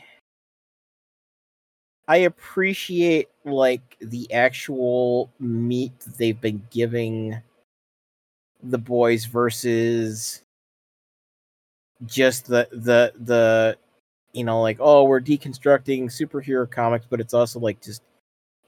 [2.09, 7.41] i appreciate like the actual meat they've been giving
[8.63, 10.43] the boys versus
[12.05, 13.79] just the the the
[14.35, 18.03] you know like oh we're deconstructing superhero comics but it's also like just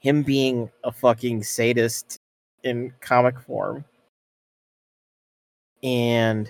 [0.01, 2.19] him being a fucking sadist
[2.63, 3.85] in comic form
[5.83, 6.49] and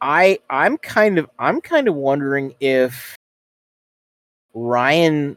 [0.00, 3.16] I I'm kind of I'm kind of wondering if
[4.54, 5.36] Ryan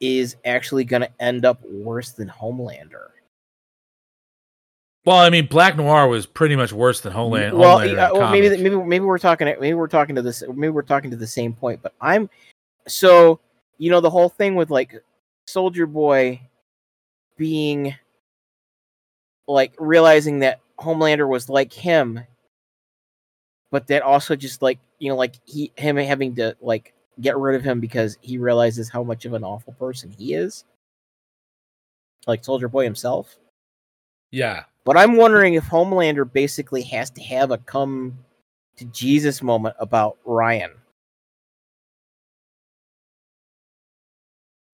[0.00, 3.08] is actually going to end up worse than Homelander.
[5.04, 7.56] Well, I mean, Black Noir was pretty much worse than Homeland.
[7.56, 10.70] well, Homelander the well, maybe maybe maybe we're talking maybe we're talking to this maybe
[10.70, 12.30] we're talking to the same point, but I'm
[12.88, 13.40] so
[13.78, 15.02] you know the whole thing with like
[15.52, 16.40] Soldier Boy
[17.36, 17.94] being
[19.46, 22.20] like realizing that Homelander was like him,
[23.70, 27.54] but that also just like you know like he him having to like get rid
[27.56, 30.64] of him because he realizes how much of an awful person he is,
[32.26, 33.36] like Soldier Boy himself.
[34.30, 34.64] yeah.
[34.84, 38.18] But I'm wondering if Homelander basically has to have a come
[38.76, 40.72] to Jesus moment about Ryan.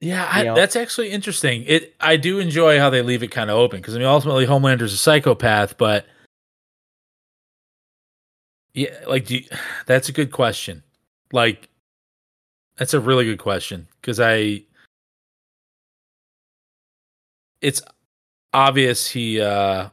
[0.00, 1.64] Yeah, I, that's actually interesting.
[1.66, 4.44] It I do enjoy how they leave it kind of open because I mean ultimately
[4.44, 6.06] Homelander's a psychopath, but
[8.74, 9.44] yeah, like do you,
[9.86, 10.82] that's a good question.
[11.32, 11.68] Like
[12.76, 14.62] that's a really good question because I
[17.60, 17.82] it's
[18.52, 19.88] obvious he uh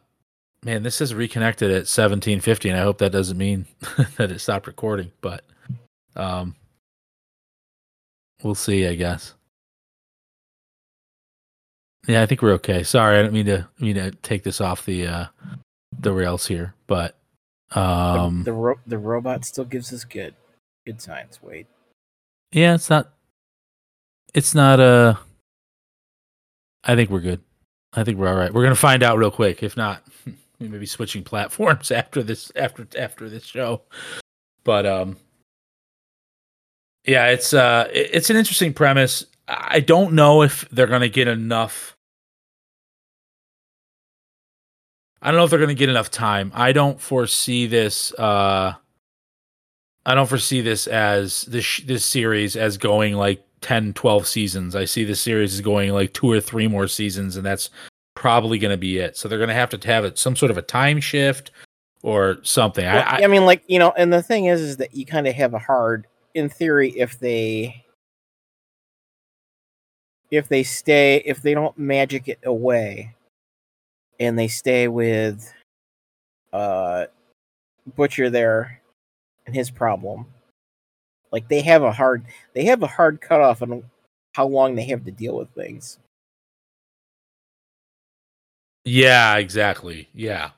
[0.63, 3.65] man this is reconnected at 1750 and I hope that doesn't mean
[4.17, 5.43] that it stopped recording, but
[6.15, 6.55] um
[8.43, 9.34] we'll see, I guess.
[12.07, 12.83] Yeah, I think we're okay.
[12.83, 15.25] Sorry, I don't mean to mean to take this off the uh
[15.97, 17.15] the rails here, but
[17.71, 20.35] The- um the ro- the robot still gives us good
[20.85, 21.41] good signs.
[21.41, 21.67] Wait,
[22.51, 23.11] yeah, it's not
[24.33, 25.15] it's not uh
[26.83, 27.41] I think we're good.
[27.93, 28.53] I think we're all right.
[28.53, 29.63] We're going to find out real quick.
[29.63, 30.03] If not,
[30.59, 33.81] we may be switching platforms after this after after this show.
[34.63, 35.17] But um
[37.05, 39.25] yeah, it's uh it- it's an interesting premise.
[39.47, 41.94] I don't know if they're going to get enough
[45.25, 46.51] I don't know if they're going to get enough time.
[46.53, 48.13] I don't foresee this.
[48.13, 48.75] Uh,
[50.05, 54.75] I don't foresee this as this this series as going like 10, 12 seasons.
[54.75, 57.71] I see this series is going like two or three more seasons, and that's
[58.13, 59.17] probably going to be it.
[59.17, 61.49] So they're going to have to have it some sort of a time shift
[62.03, 62.85] or something.
[62.85, 65.07] Well, I, I, I, mean, like you know, and the thing is, is that you
[65.07, 67.83] kind of have a hard, in theory, if they
[70.29, 73.14] if they stay, if they don't magic it away,
[74.19, 75.51] and they stay with
[76.53, 77.05] uh
[77.95, 78.81] Butcher there
[79.45, 80.25] and his problem,
[81.31, 83.83] like they have a hard, they have a hard cutoff on
[84.33, 85.99] how long they have to deal with things.
[88.85, 90.07] yeah, exactly.
[90.13, 90.51] Yeah,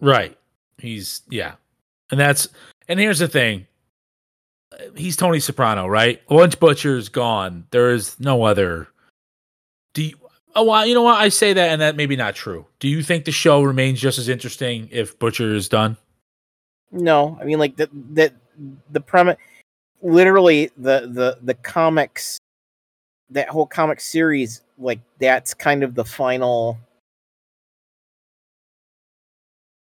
[0.00, 0.36] right.
[0.78, 1.54] He's yeah,
[2.10, 2.48] and that's
[2.88, 3.66] and here's the thing.
[4.96, 6.20] He's Tony Soprano, right?
[6.28, 8.88] Once Butcher's gone, there is no other.
[9.94, 10.16] Do you,
[10.56, 11.20] Oh, well, you know what?
[11.20, 12.64] I say that, and that maybe not true.
[12.80, 15.98] Do you think the show remains just as interesting if Butcher is done?
[16.90, 18.32] No, I mean like that that
[18.90, 19.36] the premise,
[20.00, 22.38] literally the the the comics,
[23.28, 26.78] that whole comic series, like that's kind of the final.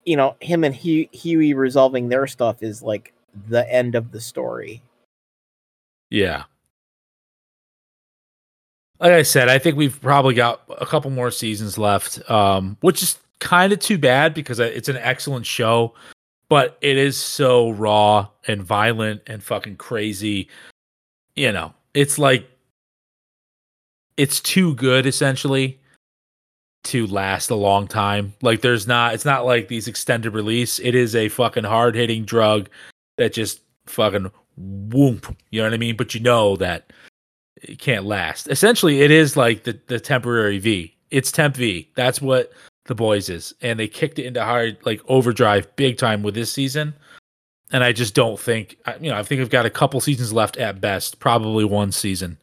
[0.04, 3.14] You know, him and Hue- Huey resolving their stuff is like
[3.48, 4.82] the end of the story.
[6.10, 6.44] Yeah.
[9.00, 13.04] Like I said, I think we've probably got a couple more seasons left, um, which
[13.04, 15.94] is kind of too bad because it's an excellent show,
[16.50, 20.50] but it is so raw and violent and fucking crazy.
[21.36, 22.50] You know, it's like
[24.18, 25.80] it's too good essentially
[26.86, 28.34] to last a long time.
[28.42, 30.80] Like there's not it's not like these extended release.
[30.80, 32.70] It is a fucking hard hitting drug
[33.18, 35.36] that just fucking whoop.
[35.52, 35.98] You know what I mean?
[35.98, 36.92] But you know that
[37.62, 38.48] it can't last.
[38.50, 40.96] Essentially, it is like the the temporary V.
[41.12, 41.90] It's temp V.
[41.96, 42.52] That's what
[42.86, 46.52] the boys is, and they kicked it into hard like overdrive big time with this
[46.52, 46.94] season.
[47.72, 49.18] And I just don't think you know.
[49.18, 51.20] I think I've got a couple seasons left at best.
[51.20, 52.38] Probably one season.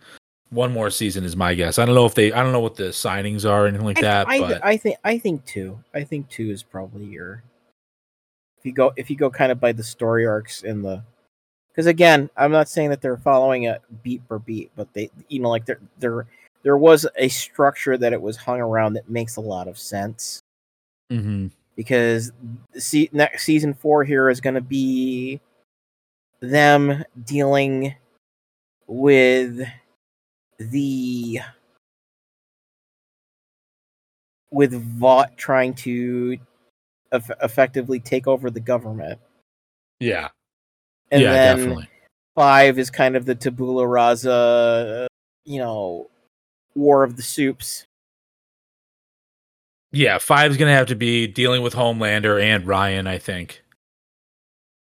[0.51, 1.79] One more season is my guess.
[1.79, 2.33] I don't know if they.
[2.33, 4.29] I don't know what the signings are or anything like I, that.
[4.29, 5.79] I, but I think I think two.
[5.95, 7.43] I think two is probably your.
[8.59, 11.03] If you go if you go kind of by the story arcs and the
[11.75, 15.41] because again, I'm not saying that they're following it beat for beat, but they, you
[15.41, 16.27] know, like there, there,
[16.63, 20.41] there was a structure that it was hung around that makes a lot of sense.
[21.11, 21.49] Mm-hmm.
[21.75, 22.31] Because
[22.77, 25.41] see, next season four here is going to be
[26.41, 27.97] them dealing
[28.87, 29.67] with
[30.59, 31.41] the
[34.53, 36.39] with Vought trying to
[37.11, 39.19] eff- effectively take over the government.
[39.99, 40.29] Yeah.
[41.11, 41.89] And yeah, then definitely.
[42.35, 45.07] five is kind of the tabula rasa,
[45.45, 46.11] you know,
[46.75, 47.87] war of the supes.
[49.93, 53.63] Yeah, five's gonna have to be dealing with Homelander and Ryan, I think.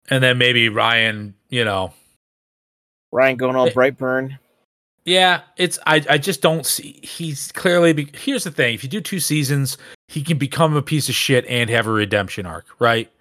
[0.10, 1.94] And then maybe Ryan, you know.
[3.12, 4.38] Ryan going all It- Brightburn.
[5.06, 8.90] Yeah, it's I I just don't see he's clearly be, here's the thing, if you
[8.90, 9.78] do two seasons,
[10.08, 13.12] he can become a piece of shit and have a redemption arc, right?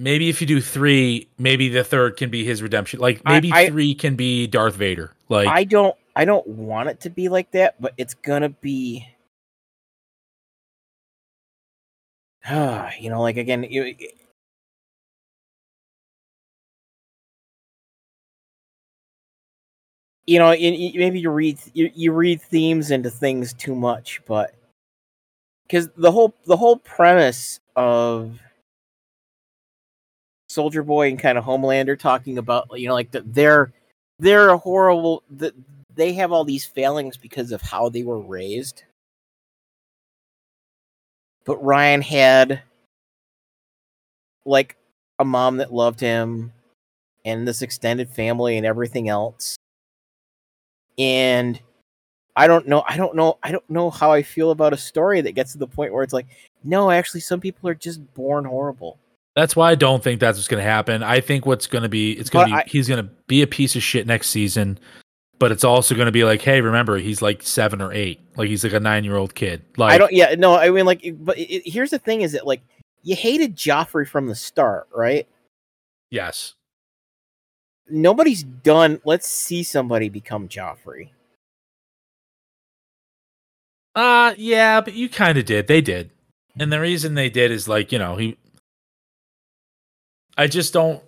[0.00, 3.00] Maybe if you do 3, maybe the third can be his redemption.
[3.00, 5.12] Like maybe I- 3 can be Darth Vader.
[5.28, 9.06] Like I don't I don't want it to be like that, but it's gonna be
[12.50, 13.94] you know, like again, you,
[20.26, 24.54] you know, maybe you read you, you read themes into things too much, but
[25.66, 28.38] because the whole the whole premise of
[30.50, 33.72] Soldier Boy and kind of Homelander talking about you know like the, they're
[34.18, 35.54] they're a horrible that
[35.94, 38.82] they have all these failings because of how they were raised.
[41.44, 42.62] But Ryan had
[44.44, 44.76] like
[45.20, 46.52] a mom that loved him
[47.24, 49.56] and this extended family and everything else.
[50.98, 51.60] And
[52.34, 55.20] I don't know I don't know I don't know how I feel about a story
[55.20, 56.26] that gets to the point where it's like
[56.64, 58.98] no, actually some people are just born horrible.
[59.36, 61.02] That's why I don't think that's what's going to happen.
[61.02, 63.42] I think what's going to be it's going to be I- he's going to be
[63.42, 64.78] a piece of shit next season,
[65.38, 68.20] but it's also going to be like, hey, remember he's like 7 or 8.
[68.36, 69.62] Like he's like a 9-year-old kid.
[69.76, 70.12] Like I don't.
[70.12, 70.56] Yeah, no.
[70.56, 72.60] I mean, like, but it- here's the thing: is that like
[73.02, 75.26] you hated Joffrey from the start, right?
[76.10, 76.54] yes.
[77.92, 79.00] Nobody's done.
[79.04, 81.10] Let's see somebody become Joffrey.
[83.94, 85.66] Uh yeah, but you kind of did.
[85.66, 86.10] They did.
[86.58, 88.36] And the reason they did is like, you know, he
[90.40, 91.02] I just don't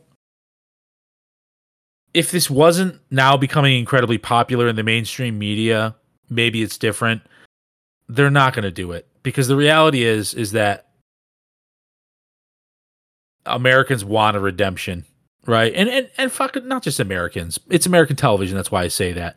[2.13, 5.97] if this wasn't now becoming incredibly popular in the mainstream media,
[6.29, 7.23] maybe it's different.
[8.11, 10.89] They're not going to do it because the reality is is that
[13.47, 15.07] Americans want a redemption,
[15.47, 15.73] right?
[15.75, 17.59] And and and fuck it, not just Americans.
[17.71, 19.35] It's American television, that's why I say that.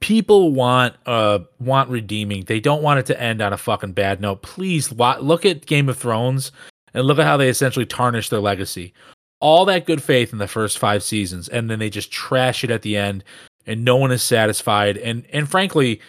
[0.00, 2.44] People want uh want redeeming.
[2.44, 4.40] They don't want it to end on a fucking bad note.
[4.40, 6.52] Please wa- look at Game of Thrones
[6.94, 8.94] and look at how they essentially tarnish their legacy.
[9.40, 12.70] All that good faith in the first 5 seasons and then they just trash it
[12.70, 13.22] at the end
[13.66, 16.00] and no one is satisfied and and frankly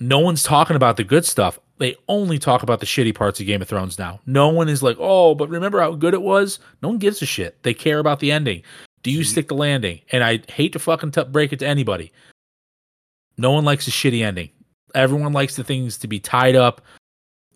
[0.00, 1.58] no one's talking about the good stuff.
[1.76, 4.20] They only talk about the shitty parts of Game of Thrones now.
[4.24, 7.26] No one is like, "Oh, but remember how good it was?" No one gives a
[7.26, 7.62] shit.
[7.62, 8.62] They care about the ending.
[9.02, 9.26] Do you Mhm.
[9.26, 10.00] stick the landing?
[10.12, 12.12] And I hate to fucking t- break it to anybody.
[13.36, 14.50] No one likes a shitty ending.
[14.94, 16.80] Everyone likes the things to be tied up.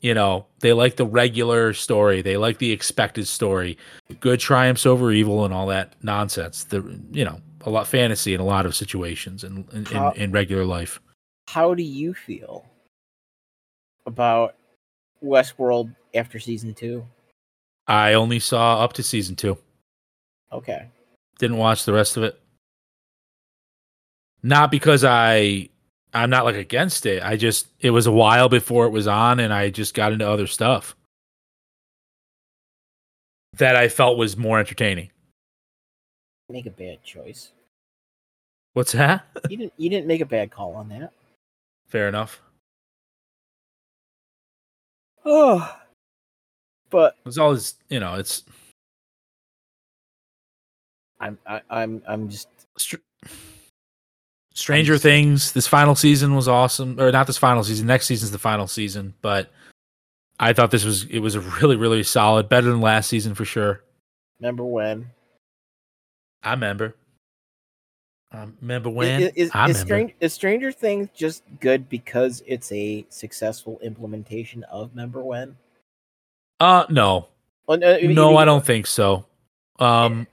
[0.04, 2.20] You know, they like the regular story.
[2.20, 3.78] They like the expected story.
[4.20, 6.64] Good triumphs over evil and all that nonsense.
[6.64, 10.30] The you know, a lot fantasy in a lot of situations in in, in, in
[10.30, 11.00] regular life.
[11.48, 12.66] How do you feel
[14.04, 14.56] about
[15.24, 17.06] Westworld after season two?
[17.86, 19.56] I only saw up to season two.
[20.52, 20.86] Okay.
[21.38, 22.38] Didn't watch the rest of it.
[24.42, 25.70] Not because I
[26.14, 27.22] I'm not like against it.
[27.22, 30.28] I just it was a while before it was on and I just got into
[30.28, 30.94] other stuff
[33.54, 35.10] that I felt was more entertaining.
[36.48, 37.50] Make a bad choice.
[38.74, 39.26] What's that?
[39.50, 41.12] You didn't you didn't make a bad call on that.
[41.86, 42.40] Fair enough.
[45.24, 45.76] Oh.
[46.90, 48.44] But It's always, you know, it's
[51.20, 52.96] I'm I, I'm I'm just Str-
[54.54, 55.52] Stranger Things.
[55.52, 57.86] This final season was awesome, or not this final season.
[57.86, 59.50] Next season's the final season, but
[60.38, 63.44] I thought this was it was a really really solid, better than last season for
[63.44, 63.82] sure.
[64.40, 65.10] remember when
[66.42, 66.94] I remember.
[68.32, 69.84] I remember I- when is, is, I is, remember.
[69.86, 75.56] Stran- is Stranger Things just good because it's a successful implementation of Remember When?
[76.60, 77.28] uh, no,
[77.68, 79.24] Oh, no, no, I don't think so.
[79.78, 80.26] Um,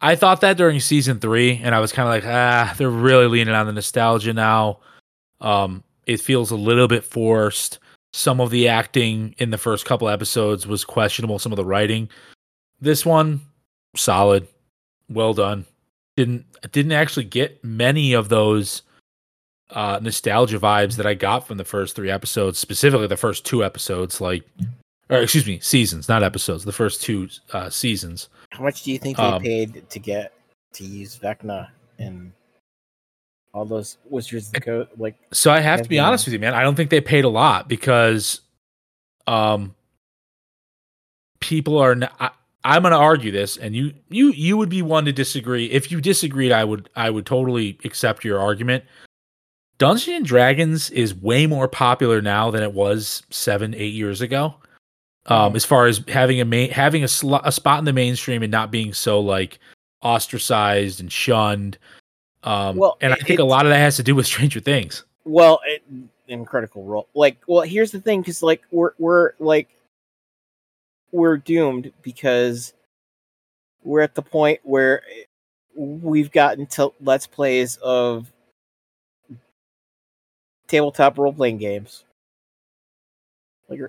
[0.00, 3.26] I thought that during season three, and I was kind of like, ah, they're really
[3.26, 4.80] leaning on the nostalgia now.
[5.40, 7.78] Um, it feels a little bit forced.
[8.12, 11.38] Some of the acting in the first couple episodes was questionable.
[11.38, 12.08] Some of the writing.
[12.80, 13.40] This one,
[13.94, 14.48] solid,
[15.08, 15.66] well done.
[16.16, 18.82] Didn't didn't actually get many of those
[19.70, 23.62] uh, nostalgia vibes that I got from the first three episodes, specifically the first two
[23.62, 24.20] episodes.
[24.20, 24.44] Like,
[25.08, 26.64] or excuse me, seasons, not episodes.
[26.64, 28.28] The first two uh, seasons.
[28.50, 30.32] How much do you think they Um, paid to get
[30.74, 32.32] to use Vecna and
[33.54, 34.90] all those Wizards of the Coast?
[34.98, 36.54] Like, So I have to be honest with you, man.
[36.54, 38.40] I don't think they paid a lot because,
[39.26, 39.74] um,
[41.40, 41.94] people are.
[41.94, 42.30] Not, I,
[42.62, 45.66] I'm going to argue this, and you you you would be one to disagree.
[45.70, 48.84] If you disagreed, I would I would totally accept your argument.
[49.78, 54.54] Dungeons and Dragons is way more popular now than it was seven eight years ago.
[55.30, 58.42] Um, as far as having a main having a sl- a spot in the mainstream
[58.42, 59.60] and not being so like
[60.02, 61.78] ostracized and shunned.
[62.42, 65.04] Um, Well, and I think a lot of that has to do with Stranger Things.
[65.24, 65.82] well, it,
[66.26, 69.68] in Critical Role, like, well, here's the thing, because like we're we're like
[71.12, 72.72] we're doomed because
[73.82, 75.02] we're at the point where
[75.76, 78.32] we've gotten to let's plays of
[80.66, 82.04] tabletop role playing games.
[83.68, 83.80] Like,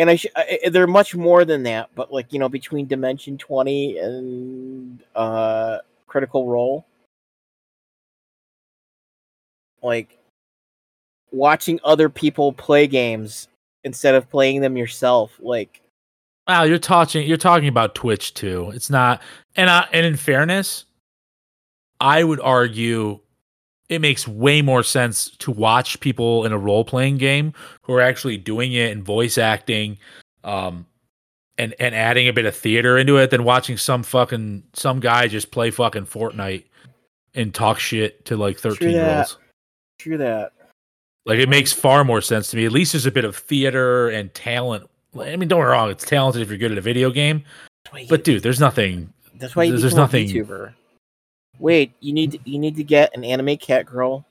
[0.00, 3.36] and I, sh- I they're much more than that, but like you know, between Dimension
[3.36, 6.86] Twenty and uh Critical Role,
[9.82, 10.16] like
[11.32, 13.48] watching other people play games
[13.84, 15.82] instead of playing them yourself, like
[16.48, 18.72] Wow, you're talking you're talking about Twitch too.
[18.74, 19.20] It's not
[19.54, 20.86] and I, and in fairness,
[22.00, 23.20] I would argue
[23.90, 28.00] it makes way more sense to watch people in a role playing game who are
[28.00, 29.98] actually doing it and voice acting
[30.44, 30.86] um
[31.58, 35.28] and and adding a bit of theater into it than watching some fucking some guy
[35.28, 36.64] just play fucking Fortnite
[37.34, 39.36] and talk shit to like 13 year olds.
[39.98, 40.52] True that.
[41.26, 42.64] Like it makes far more sense to me.
[42.64, 44.88] At least there's a bit of theater and talent.
[45.14, 47.44] I mean, don't get me wrong, it's talented if you're good at a video game.
[48.08, 49.12] But dude, there's nothing.
[49.34, 50.74] that's why you there's become nothing- a VTuber.
[51.60, 54.24] Wait, you need to, you need to get an anime cat girl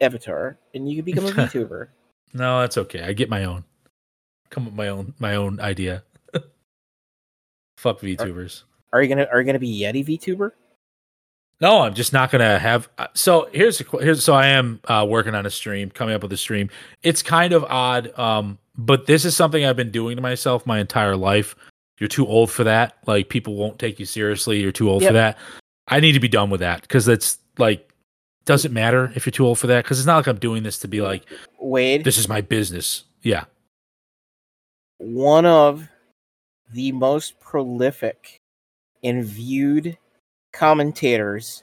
[0.00, 1.88] avatar, and you can become a VTuber.
[2.34, 3.02] No, that's okay.
[3.02, 3.64] I get my own.
[4.50, 6.02] Come up with my own my own idea.
[7.78, 8.62] Fuck VTubers.
[8.92, 10.52] Are you gonna are you gonna be Yeti VTuber?
[11.60, 12.88] No, I'm just not gonna have.
[12.98, 16.22] uh, So here's a, here's so I am uh, working on a stream, coming up
[16.22, 16.68] with a stream.
[17.02, 20.80] It's kind of odd, um, but this is something I've been doing to myself my
[20.80, 21.54] entire life.
[22.00, 22.96] You're too old for that.
[23.06, 24.60] Like people won't take you seriously.
[24.60, 25.08] You're too old Yep.
[25.10, 25.38] for that.
[25.88, 27.92] I need to be done with that because that's like
[28.44, 30.78] doesn't matter if you're too old for that because it's not like I'm doing this
[30.80, 31.24] to be like
[31.60, 33.04] Wade, this is my business.
[33.22, 33.44] Yeah,
[34.98, 35.88] one of
[36.72, 38.40] the most prolific
[39.02, 39.98] and viewed
[40.52, 41.62] commentators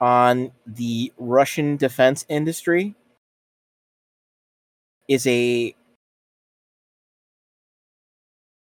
[0.00, 2.94] on the Russian defense industry
[5.08, 5.74] is a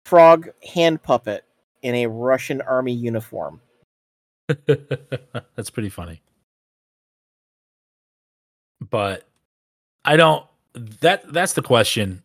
[0.07, 1.45] frog hand puppet
[1.83, 3.61] in a Russian army uniform.
[5.57, 6.23] that's pretty funny.
[8.81, 9.29] But
[10.05, 10.47] I don't
[11.01, 12.23] that that's the question.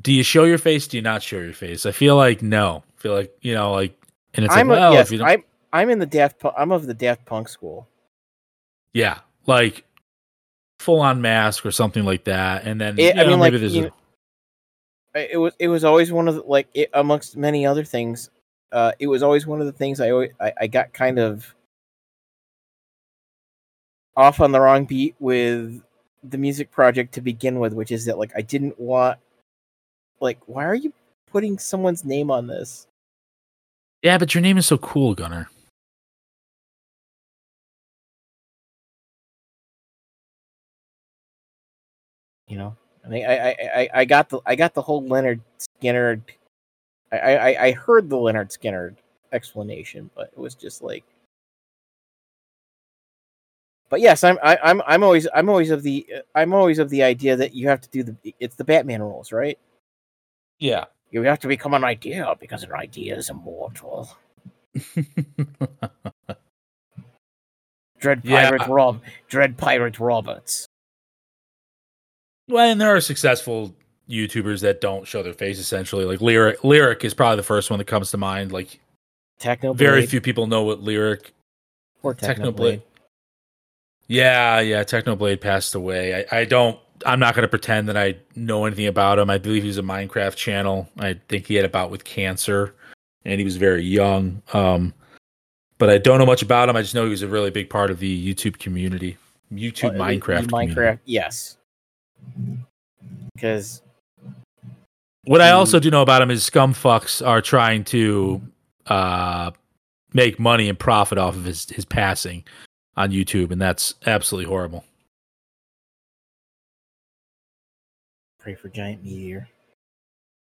[0.00, 0.88] Do you show your face?
[0.88, 1.86] Do you not show your face?
[1.86, 2.82] I feel like no.
[2.98, 3.96] I feel like, you know, like
[4.34, 6.40] and it's I'm like, a, well, yes, if you don't, I'm I'm in the Daft
[6.40, 7.88] Punk, I'm of the Daft Punk school.
[8.92, 9.84] yeah, like
[10.78, 12.64] full on mask or something like that.
[12.64, 13.92] And then you I know, mean, maybe like,
[15.14, 18.30] a, it was it was always one of the, like it, amongst many other things
[18.72, 21.54] uh it was always one of the things i always I, I got kind of
[24.16, 25.82] off on the wrong beat with
[26.22, 29.18] the music project to begin with, which is that like I didn't want
[30.20, 30.92] like why are you
[31.30, 32.86] putting someone's name on this?
[34.02, 35.48] Yeah, but your name is so cool, Gunner.
[42.46, 45.40] You know, I mean, I, I, I, I got the, I got the whole Leonard
[45.58, 46.22] Skinner.
[47.18, 48.94] I, I, I heard the Leonard Skinner
[49.32, 51.04] explanation, but it was just like.
[53.90, 57.02] But yes, I'm, I, I'm, I'm always, I'm always of the, I'm always of the
[57.02, 59.58] idea that you have to do the, it's the Batman rules, right?
[60.58, 60.86] Yeah.
[61.10, 64.08] You have to become an idea because an idea is immortal.
[68.00, 68.50] Dread Yeah.
[68.50, 70.66] pirate Rob, Dread pirate Roberts.
[72.48, 73.76] well, and there are successful
[74.08, 75.58] YouTubers that don't show their face.
[75.58, 78.52] Essentially, like lyric, lyric is probably the first one that comes to mind.
[78.52, 78.80] Like
[79.38, 81.32] Techno very few people know what lyric.
[82.02, 82.82] or Technoblade.
[84.06, 84.84] Yeah, yeah.
[84.84, 86.26] Technoblade passed away.
[86.30, 86.78] I, I don't.
[87.06, 89.28] I'm not going to pretend that I know anything about him.
[89.28, 90.88] I believe he was a Minecraft channel.
[90.98, 92.74] I think he had a bout with cancer,
[93.24, 94.42] and he was very young.
[94.52, 94.94] Um,
[95.78, 96.76] but I don't know much about him.
[96.76, 99.16] I just know he was a really big part of the YouTube community,
[99.52, 100.46] YouTube Uh, Minecraft.
[100.46, 101.02] Minecraft, community.
[101.06, 101.56] yes.
[103.34, 103.82] Because
[105.26, 105.54] What I Mm.
[105.56, 108.42] also do know about him is scumfucks are trying to
[108.86, 109.50] uh,
[110.12, 112.44] make money and profit off of his his passing
[112.96, 114.84] on YouTube, and that's absolutely horrible.
[118.38, 119.48] pray for giant meteor.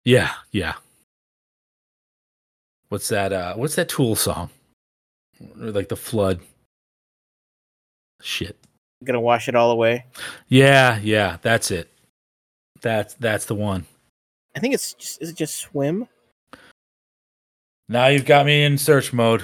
[0.07, 0.77] Yeah, yeah.
[2.89, 3.35] What's that?
[3.35, 4.49] Uh, what's that Tool song?
[5.57, 6.41] Like the flood.
[8.23, 8.57] Shit.
[9.05, 10.07] gonna wash it all away.
[10.49, 11.37] Yeah, yeah.
[11.43, 11.91] That's it.
[12.81, 13.85] That's that's the one.
[14.55, 16.09] I think it's just is it just swim?
[17.89, 19.43] Now you've got me in search mode.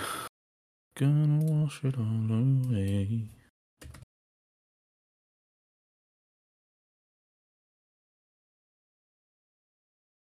[0.94, 3.22] Gonna wash it all away.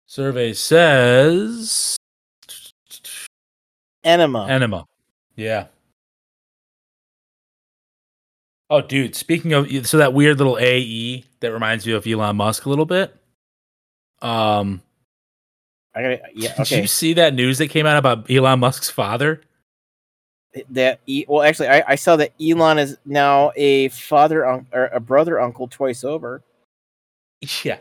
[0.07, 1.97] Survey says
[4.03, 4.47] Enema.
[4.47, 4.86] enema.
[5.36, 5.67] Yeah.
[8.69, 9.15] Oh, dude.
[9.15, 12.86] Speaking of, so that weird little AE that reminds you of Elon Musk a little
[12.86, 13.15] bit.
[14.22, 14.82] Um,
[15.93, 19.41] I gotta yeah, did you see that news that came out about Elon Musk's father?
[20.70, 25.01] that well actually I, I saw that Elon is now a father un- or a
[25.01, 26.41] brother uncle twice over.
[27.63, 27.78] Yeah.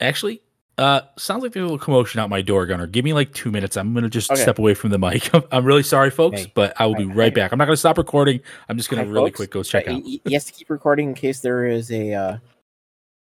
[0.00, 0.40] Actually,
[0.78, 2.86] uh, sounds like there's a little commotion out my door, Gunner.
[2.86, 3.76] Give me like two minutes.
[3.76, 4.40] I'm gonna just Okay.
[4.40, 5.34] step away from the mic.
[5.34, 6.52] I'm, I'm really sorry, folks, Hey.
[6.54, 7.50] but I will be right back.
[7.50, 8.40] I'm not gonna stop recording.
[8.68, 9.36] I'm just gonna Hi, really folks.
[9.38, 10.02] quick go check Uh, out.
[10.04, 12.36] he, he has to keep recording in case there is a uh,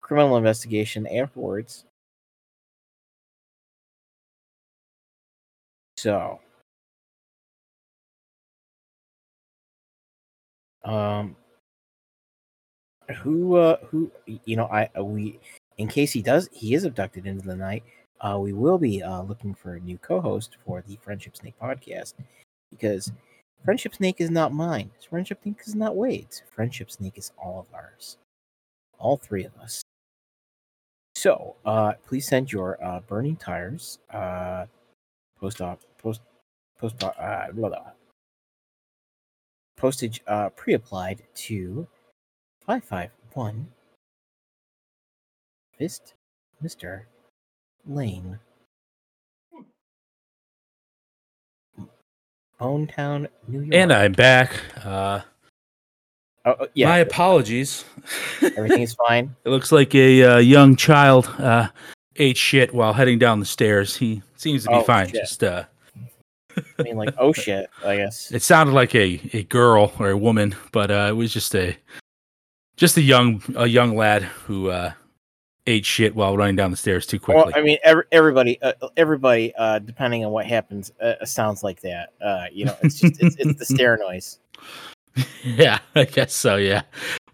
[0.02, 1.84] criminal investigation afterwards.
[6.04, 6.38] So,
[10.84, 11.34] um,
[13.22, 15.40] who, uh, who, you know, I, uh, we,
[15.78, 17.84] in case he does, he is abducted into the night.
[18.20, 22.12] Uh, we will be uh, looking for a new co-host for the Friendship Snake podcast
[22.70, 23.10] because
[23.64, 24.90] Friendship Snake is not mine.
[25.08, 26.42] Friendship Snake is not Wade's.
[26.54, 28.18] Friendship Snake is all of ours.
[28.98, 29.80] All three of us.
[31.14, 34.66] So, uh, please send your uh, burning tires, uh,
[35.40, 35.80] post op,
[36.90, 37.78] post, uh, blah, blah,
[39.76, 41.86] postage uh, pre-applied to
[42.66, 43.68] five five one
[45.78, 46.14] Fist,
[46.60, 47.06] Mister
[47.86, 48.38] Lane,
[52.58, 53.74] Bone Town, New York.
[53.74, 54.52] And I'm back.
[54.84, 55.20] Uh,
[56.44, 57.84] oh, oh, yeah, My apologies.
[58.42, 59.34] everything is fine.
[59.44, 61.68] It looks like a uh, young child uh,
[62.16, 63.96] ate shit while heading down the stairs.
[63.96, 65.06] He seems to be Oh, fine.
[65.06, 65.16] shit.
[65.16, 65.64] Just uh,
[66.78, 68.30] I mean, like, oh shit, I guess.
[68.30, 71.76] it sounded like a, a girl or a woman, but uh, it was just a
[72.76, 74.92] just a young a young lad who uh,
[75.66, 77.44] ate shit while running down the stairs too quickly.
[77.44, 81.80] Well, I mean, every, everybody, uh, everybody, uh, depending on what happens, uh, sounds like
[81.82, 82.12] that.
[82.20, 84.38] Uh, you know, it's just it's, it's the stair noise.
[85.44, 86.56] yeah, I guess so.
[86.56, 86.82] Yeah,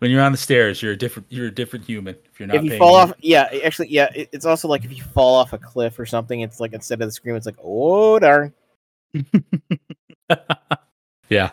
[0.01, 2.17] when you're on the stairs, you're a different you're a different human.
[2.31, 4.97] If you're not if you fall off, yeah, actually, yeah, it, it's also like if
[4.97, 7.59] you fall off a cliff or something, it's like instead of the scream, it's like,
[7.63, 8.53] oh darn.
[11.29, 11.51] yeah,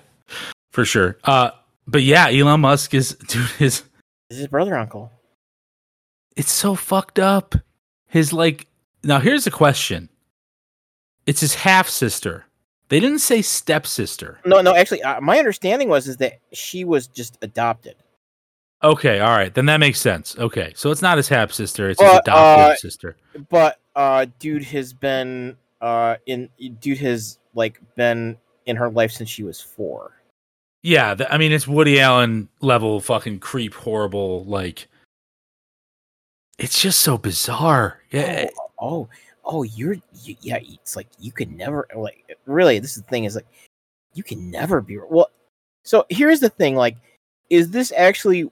[0.72, 1.18] for sure.
[1.24, 1.52] Uh,
[1.88, 3.46] but yeah, Elon Musk is dude.
[3.58, 3.84] His
[4.30, 5.12] is his brother uncle.
[6.36, 7.56] it's so fucked up.
[8.08, 8.68] His like
[9.04, 10.10] now here's the question.
[11.26, 12.46] It's his half sister.
[12.90, 14.40] They didn't say stepsister.
[14.46, 17.96] No, no, actually, uh, my understanding was is that she was just adopted.
[18.82, 20.38] Okay, all right, then that makes sense.
[20.38, 23.18] Okay, so it's not his half sister; it's Well, his adopted uh, sister.
[23.50, 26.50] but uh dude has been uh in
[26.80, 30.12] dude has like been in her life since she was four
[30.84, 34.44] Yeah, th- I mean it's Woody Allen level fucking creep, horrible.
[34.46, 34.88] Like
[36.58, 38.00] it's just so bizarre.
[38.12, 38.50] Yeah.
[38.58, 39.10] Oh, oh,
[39.46, 40.60] oh, you're you, yeah.
[40.62, 42.80] It's like you could never like really.
[42.80, 43.48] This is the thing is like
[44.14, 45.30] you can never be well.
[45.84, 46.98] So here's the thing: like,
[47.50, 48.52] is this actually?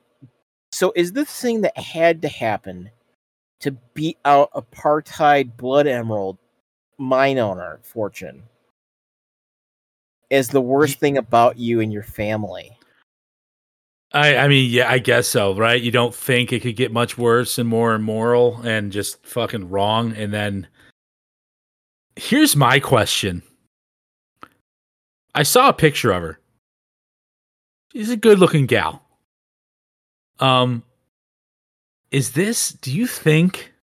[0.72, 2.90] So is this thing that had to happen
[3.62, 6.38] to beat out apartheid blood emerald
[6.98, 8.44] mine owner fortune?
[10.30, 12.78] Is the worst thing about you and your family?
[14.12, 15.82] I, I mean, yeah, I guess so, right?
[15.82, 20.14] You don't think it could get much worse and more immoral and just fucking wrong.
[20.14, 20.68] And then
[22.16, 23.44] here's my question
[25.34, 26.40] I saw a picture of her.
[27.92, 29.04] She's a good looking gal.
[30.40, 30.84] Um,
[32.12, 33.74] is this, do you think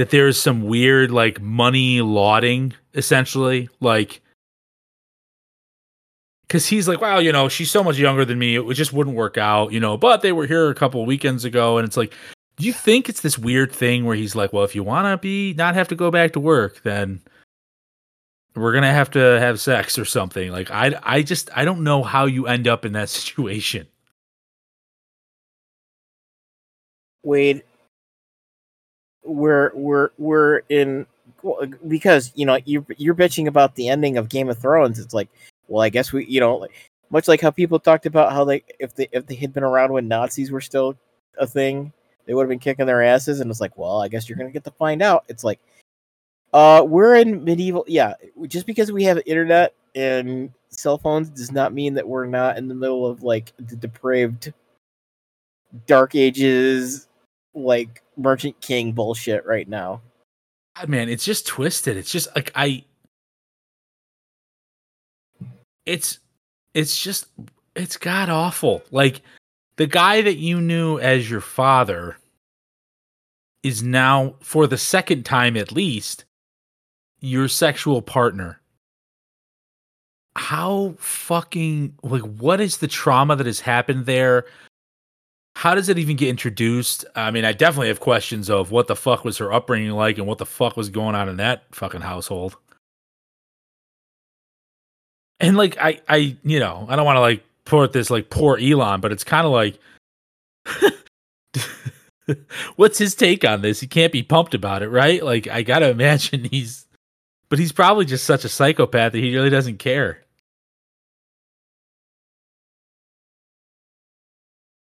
[0.00, 3.68] that there is some weird, like, money lauding, essentially?
[3.80, 4.22] Like,
[6.48, 8.56] because he's like, wow, you know, she's so much younger than me.
[8.56, 9.98] It just wouldn't work out, you know.
[9.98, 12.14] But they were here a couple weekends ago, and it's like,
[12.56, 15.18] do you think it's this weird thing where he's like, well, if you want to
[15.18, 17.20] be not have to go back to work, then
[18.54, 20.50] we're gonna have to have sex or something.
[20.50, 23.86] Like, I, I just, I don't know how you end up in that situation.
[27.22, 27.64] Wade,
[29.24, 31.06] we're we're we're in
[31.88, 34.98] because you know you're you're bitching about the ending of Game of Thrones.
[34.98, 35.28] It's like
[35.70, 36.72] well, I guess we, you know, like,
[37.10, 39.92] much like how people talked about how they, if they, if they had been around
[39.92, 40.96] when Nazis were still
[41.38, 41.92] a thing,
[42.26, 43.40] they would have been kicking their asses.
[43.40, 45.24] And it's like, well, I guess you're gonna get to find out.
[45.28, 45.60] It's like,
[46.52, 47.84] uh, we're in medieval.
[47.86, 48.14] Yeah,
[48.48, 52.68] just because we have internet and cell phones does not mean that we're not in
[52.68, 54.52] the middle of like the depraved
[55.86, 57.06] dark ages,
[57.54, 60.00] like merchant king bullshit right now.
[60.76, 61.96] God, man, it's just twisted.
[61.96, 62.84] It's just like I
[65.86, 66.18] it's
[66.74, 67.26] it's just
[67.74, 68.82] it's god awful.
[68.90, 69.22] Like
[69.76, 72.16] the guy that you knew as your father
[73.62, 76.24] is now for the second time at least
[77.20, 78.60] your sexual partner.
[80.36, 84.46] How fucking like what is the trauma that has happened there?
[85.60, 87.04] How does it even get introduced?
[87.14, 90.26] I mean, I definitely have questions of what the fuck was her upbringing like and
[90.26, 92.56] what the fuck was going on in that fucking household
[95.40, 98.58] and like I I you know I don't want to like put this like poor
[98.58, 99.78] Elon, but it's kind of like.
[102.76, 103.80] What's his take on this?
[103.80, 105.24] He can't be pumped about it, right?
[105.24, 106.86] Like I gotta imagine he's,
[107.48, 110.22] but he's probably just such a psychopath that he really doesn't care.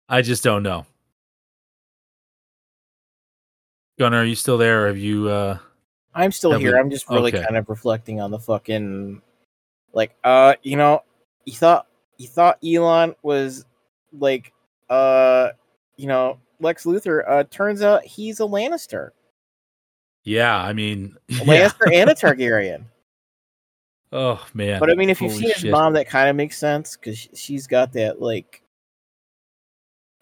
[0.09, 0.85] I just don't know.
[3.99, 4.87] Gunnar, are you still there?
[4.87, 5.29] have you?
[5.29, 5.57] uh
[6.13, 6.73] I'm still here.
[6.73, 6.79] We...
[6.79, 7.43] I'm just really okay.
[7.43, 9.21] kind of reflecting on the fucking
[9.93, 11.03] like, uh, you know,
[11.45, 11.87] you thought
[12.17, 13.65] you thought Elon was
[14.17, 14.53] like,
[14.89, 15.49] uh,
[15.95, 17.23] you know, Lex Luthor.
[17.27, 19.11] Uh, turns out he's a Lannister.
[20.23, 22.01] Yeah, I mean, Lannister yeah.
[22.01, 22.85] and a Targaryen.
[24.11, 24.79] Oh man!
[24.79, 25.57] But I mean, if you've seen shit.
[25.57, 28.63] his mom, that kind of makes sense because she's got that like,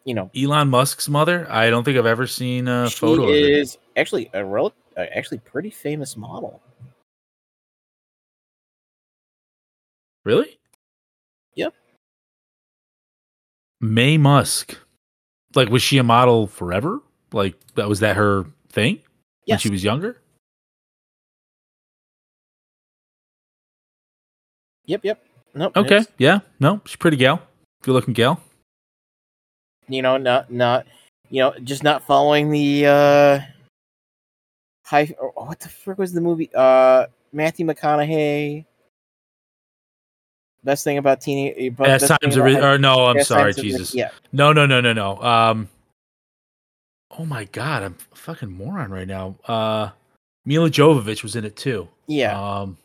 [0.08, 1.46] you know, Elon Musk's mother.
[1.50, 3.28] I don't think I've ever seen a she photo.
[3.28, 6.62] She is actually a real, actually pretty famous model.
[10.24, 10.58] Really?
[11.56, 11.74] Yep.
[13.82, 14.78] Maye Musk.
[15.56, 17.02] Like, was she a model forever?
[17.34, 19.02] Like, that was that her thing
[19.46, 19.56] yes.
[19.56, 20.22] when she was younger?
[24.86, 25.26] Yep, yep.
[25.54, 25.76] Nope.
[25.76, 26.06] Okay.
[26.18, 26.40] Yeah.
[26.62, 27.42] No, she's pretty gal.
[27.82, 28.42] Good looking gal.
[29.88, 30.86] You know, not not
[31.30, 33.40] you know, just not following the uh
[34.84, 36.50] high oh, what the frick was the movie?
[36.54, 38.66] Uh Matthew McConaughey
[40.64, 41.70] Best thing about teeny.
[41.70, 43.94] Best, best times of or no, I'm sorry, Jesus.
[43.96, 44.10] yeah.
[44.34, 45.22] No, no, no, no, no.
[45.22, 45.70] Um.
[47.18, 49.38] Oh my god, I'm a fucking moron right now.
[49.48, 49.92] Uh,
[50.46, 51.88] Milla Jovovich was in it too.
[52.08, 52.38] Yeah.
[52.38, 52.78] Um,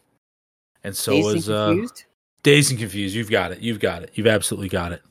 [0.84, 2.04] and so Dazed was uh, confused?
[2.44, 3.16] Dazed and Confused.
[3.16, 3.58] You've got it.
[3.58, 4.10] You've got it.
[4.14, 5.02] You've absolutely got it.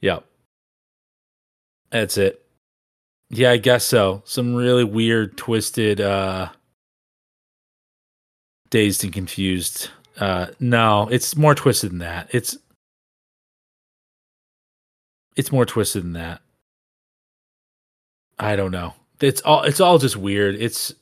[0.00, 0.24] Yep.
[1.90, 2.42] That's it.
[3.30, 4.22] Yeah, I guess so.
[4.24, 6.50] Some really weird, twisted, uh,
[8.70, 12.28] dazed and confused uh, no, it's more twisted than that.
[12.32, 12.56] It's
[15.36, 16.40] it's more twisted than that.
[18.38, 18.94] I don't know.
[19.20, 20.54] It's all it's all just weird.
[20.54, 20.94] It's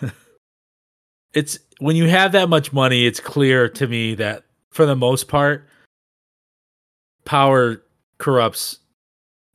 [1.32, 5.28] it's when you have that much money, it's clear to me that for the most
[5.28, 5.66] part
[7.26, 7.82] power
[8.16, 8.78] corrupts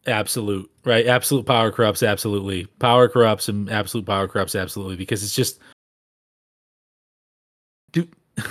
[0.05, 1.07] absolute, right?
[1.07, 2.65] Absolute power corrupts absolutely.
[2.79, 5.59] Power corrupts and absolute power corrupts absolutely because it's just
[7.91, 8.07] do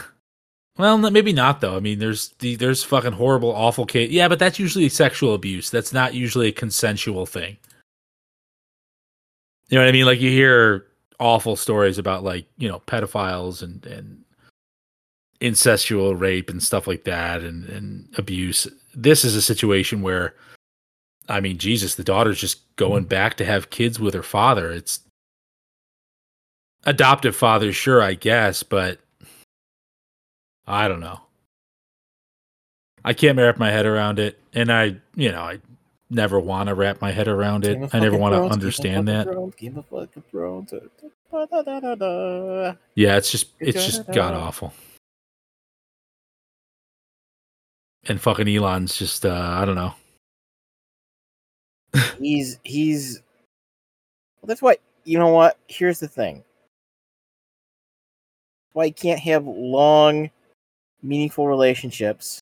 [0.77, 1.77] Well, maybe not though.
[1.77, 4.11] I mean, there's the there's fucking horrible, awful case.
[4.11, 5.69] Yeah, but that's usually sexual abuse.
[5.69, 7.59] That's not usually a consensual thing.
[9.69, 10.07] You know what I mean?
[10.07, 10.87] Like you hear
[11.19, 14.25] awful stories about like you know pedophiles and and
[15.41, 18.67] incestual rape and stuff like that and and abuse.
[18.95, 20.35] This is a situation where,
[21.29, 24.71] I mean, Jesus, the daughter's just going back to have kids with her father.
[24.71, 25.01] It's
[26.85, 28.99] adoptive father, sure, I guess, but
[30.67, 31.21] I don't know.
[33.05, 35.61] I can't wrap my head around it, and I, you know, I
[36.11, 37.79] never want to wrap my head around it.
[37.95, 39.27] I never want to understand that.
[39.57, 40.73] Game of fucking Thrones.
[42.95, 44.73] Yeah, it's just it's just god awful.
[48.11, 49.95] And fucking Elon's just uh I don't know.
[52.19, 53.23] he's he's
[54.43, 55.57] well, that's why you know what?
[55.69, 56.43] Here's the thing.
[58.73, 60.29] Why you can't have long
[61.01, 62.41] meaningful relationships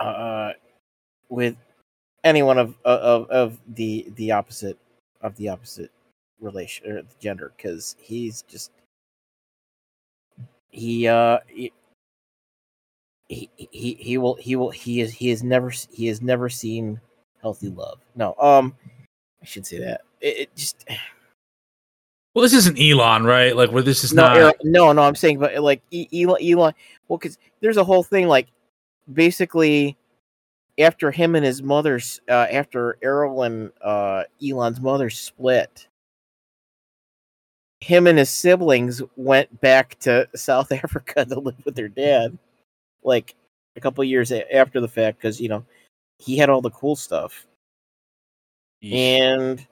[0.00, 0.54] uh,
[1.28, 1.54] with
[2.24, 4.76] anyone of, of of the the opposite
[5.20, 5.92] of the opposite
[6.40, 8.72] relation or gender because he's just
[10.70, 11.38] he uh
[13.34, 17.00] he he he will he will he is he has never he has never seen
[17.40, 18.74] healthy love no um
[19.40, 20.84] i should say that it, it just
[22.34, 23.54] well, this isn't Elon, right?
[23.54, 24.56] Like, where this is no, not.
[24.64, 26.72] No, no, I'm saying, but like Elon, Elon.
[27.08, 28.48] Well, because there's a whole thing, like,
[29.12, 29.98] basically,
[30.78, 35.88] after him and his mother's, uh, after Errol and uh, Elon's mother split,
[37.80, 42.38] him and his siblings went back to South Africa to live with their dad,
[43.02, 43.34] like
[43.76, 45.64] a couple years after the fact, because you know
[46.18, 47.46] he had all the cool stuff,
[48.82, 49.66] and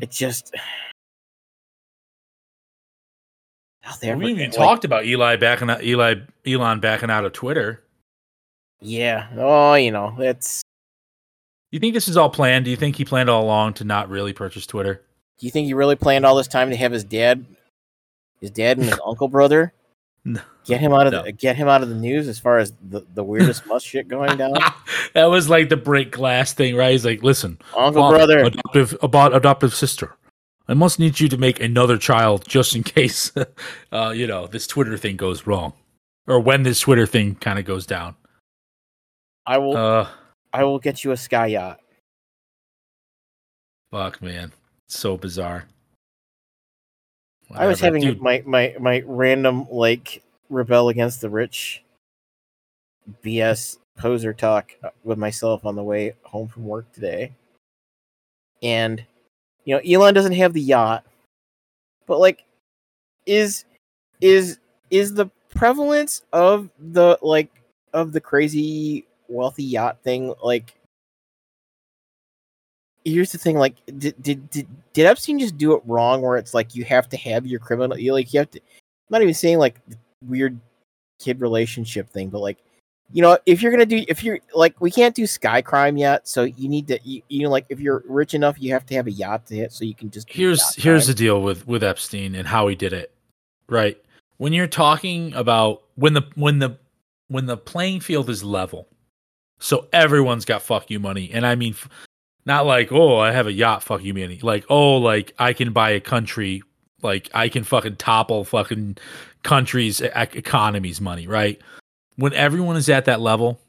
[0.00, 0.54] it just
[4.02, 6.14] we even like, talked about Eli backing out Eli
[6.46, 7.82] Elon backing out of Twitter.
[8.80, 9.28] Yeah.
[9.36, 10.62] Oh, you know, it's
[11.70, 12.64] You think this is all planned?
[12.64, 15.02] Do you think he planned all along to not really purchase Twitter?
[15.38, 17.44] Do you think he really planned all this time to have his dad
[18.40, 19.72] his dad and his uncle brother
[20.24, 20.40] no.
[20.64, 21.22] get him out of no.
[21.22, 24.08] the, get him out of the news as far as the, the weirdest Musk shit
[24.08, 24.54] going down?
[25.14, 26.92] that was like the break glass thing, right?
[26.92, 30.16] He's like, "Listen, uncle brother, adoptive about adoptive sister."
[30.66, 33.32] I must need you to make another child just in case,
[33.92, 35.74] uh, you know, this Twitter thing goes wrong,
[36.26, 38.16] or when this Twitter thing kind of goes down.
[39.46, 39.76] I will.
[39.76, 40.08] Uh,
[40.52, 41.80] I will get you a sky yacht.
[43.90, 44.52] Fuck, man,
[44.88, 45.66] so bizarre.
[47.48, 47.64] Whatever.
[47.64, 48.20] I was having Dude.
[48.20, 51.82] my my my random like rebel against the rich
[53.22, 57.32] BS poser talk uh, with myself on the way home from work today,
[58.62, 59.04] and
[59.64, 61.04] you know, Elon doesn't have the yacht,
[62.06, 62.44] but like,
[63.26, 63.64] is
[64.20, 64.58] is
[64.90, 67.50] is the prevalence of the like
[67.92, 70.74] of the crazy wealthy yacht thing like
[73.04, 76.54] here's the thing like did, did did did epstein just do it wrong where it's
[76.54, 79.34] like you have to have your criminal you like you have to i'm not even
[79.34, 79.80] saying like
[80.26, 80.58] weird
[81.18, 82.58] kid relationship thing but like
[83.12, 86.26] you know, if you're gonna do, if you're like, we can't do sky crime yet,
[86.26, 88.94] so you need to, you, you know, like if you're rich enough, you have to
[88.94, 90.28] have a yacht to hit, so you can just.
[90.28, 93.12] Here's here's the deal with with Epstein and how he did it,
[93.68, 93.96] right?
[94.38, 96.76] When you're talking about when the when the
[97.28, 98.88] when the playing field is level,
[99.60, 101.76] so everyone's got fuck you money, and I mean,
[102.46, 105.72] not like oh I have a yacht, fuck you money, like oh like I can
[105.72, 106.62] buy a country,
[107.02, 108.98] like I can fucking topple fucking
[109.42, 111.60] countries' economies money, right?
[112.16, 113.60] when everyone is at that level,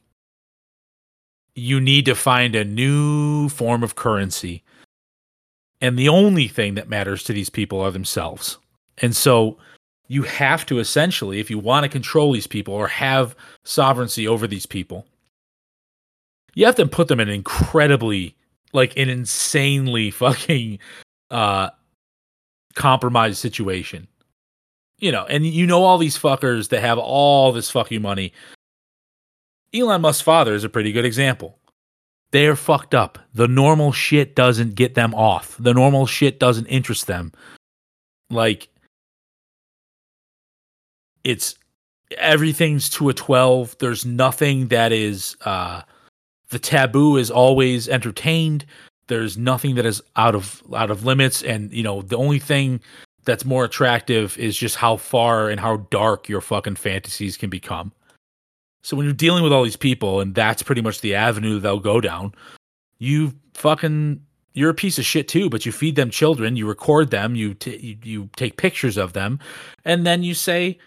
[1.56, 4.64] you need to find a new form of currency.
[5.82, 8.58] And the only thing that matters to these people are themselves.
[9.00, 9.58] And so
[10.08, 14.48] you have to essentially, if you want to control these people or have sovereignty over
[14.48, 15.06] these people,
[16.54, 18.35] you have to put them in an incredibly,
[18.76, 20.78] like an insanely fucking
[21.32, 21.70] uh
[22.76, 24.08] compromised situation
[25.00, 28.34] you know, and you know all these fuckers that have all this fucking money.
[29.74, 31.60] Elon Musk's father is a pretty good example.
[32.32, 33.20] They're fucked up.
[33.34, 35.56] The normal shit doesn't get them off.
[35.60, 37.34] The normal shit doesn't interest them.
[38.30, 38.70] Like
[41.24, 41.56] it's
[42.18, 43.78] everything's to a 12.
[43.80, 45.82] There's nothing that is uh
[46.50, 48.66] the taboo is always entertained.
[49.08, 52.82] There's nothing that is out of out of limits and you know the only thing
[53.26, 57.92] that's more attractive is just how far and how dark your fucking fantasies can become.
[58.84, 61.80] So when you're dealing with all these people and that's pretty much the avenue they'll
[61.80, 62.34] go down,
[63.00, 64.22] you fucking
[64.54, 67.54] you're a piece of shit too, but you feed them children, you record them, you
[67.54, 69.40] t- you, you take pictures of them,
[69.84, 70.78] and then you say,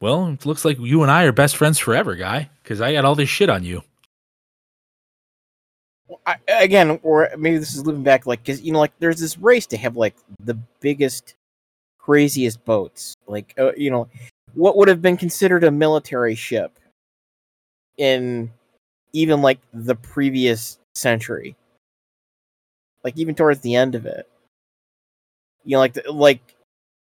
[0.00, 3.04] "Well, it looks like you and I are best friends forever, guy, because I got
[3.04, 3.82] all this shit on you."
[6.26, 9.38] I, again, or maybe this is living back, like because you know, like there's this
[9.38, 11.34] race to have like the biggest,
[11.98, 13.14] craziest boats.
[13.26, 14.08] Like, uh, you know,
[14.54, 16.78] what would have been considered a military ship
[17.98, 18.50] in
[19.12, 21.56] even like the previous century,
[23.04, 24.28] like even towards the end of it.
[25.64, 26.40] You know, like the, like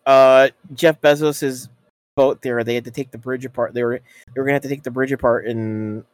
[0.06, 1.68] uh Jeff Bezos's
[2.16, 2.62] boat there.
[2.64, 3.74] They had to take the bridge apart.
[3.74, 4.00] They were
[4.34, 6.04] they were gonna have to take the bridge apart in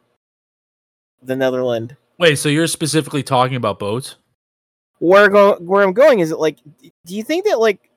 [1.21, 1.93] the Netherlands.
[2.21, 4.17] Wait, so you're specifically talking about boats?
[4.99, 6.59] Where go where I'm going is it like
[7.03, 7.89] do you think that like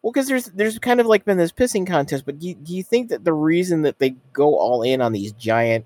[0.00, 2.74] well because there's there's kind of like been this pissing contest, but do you, do
[2.74, 5.84] you think that the reason that they go all in on these giant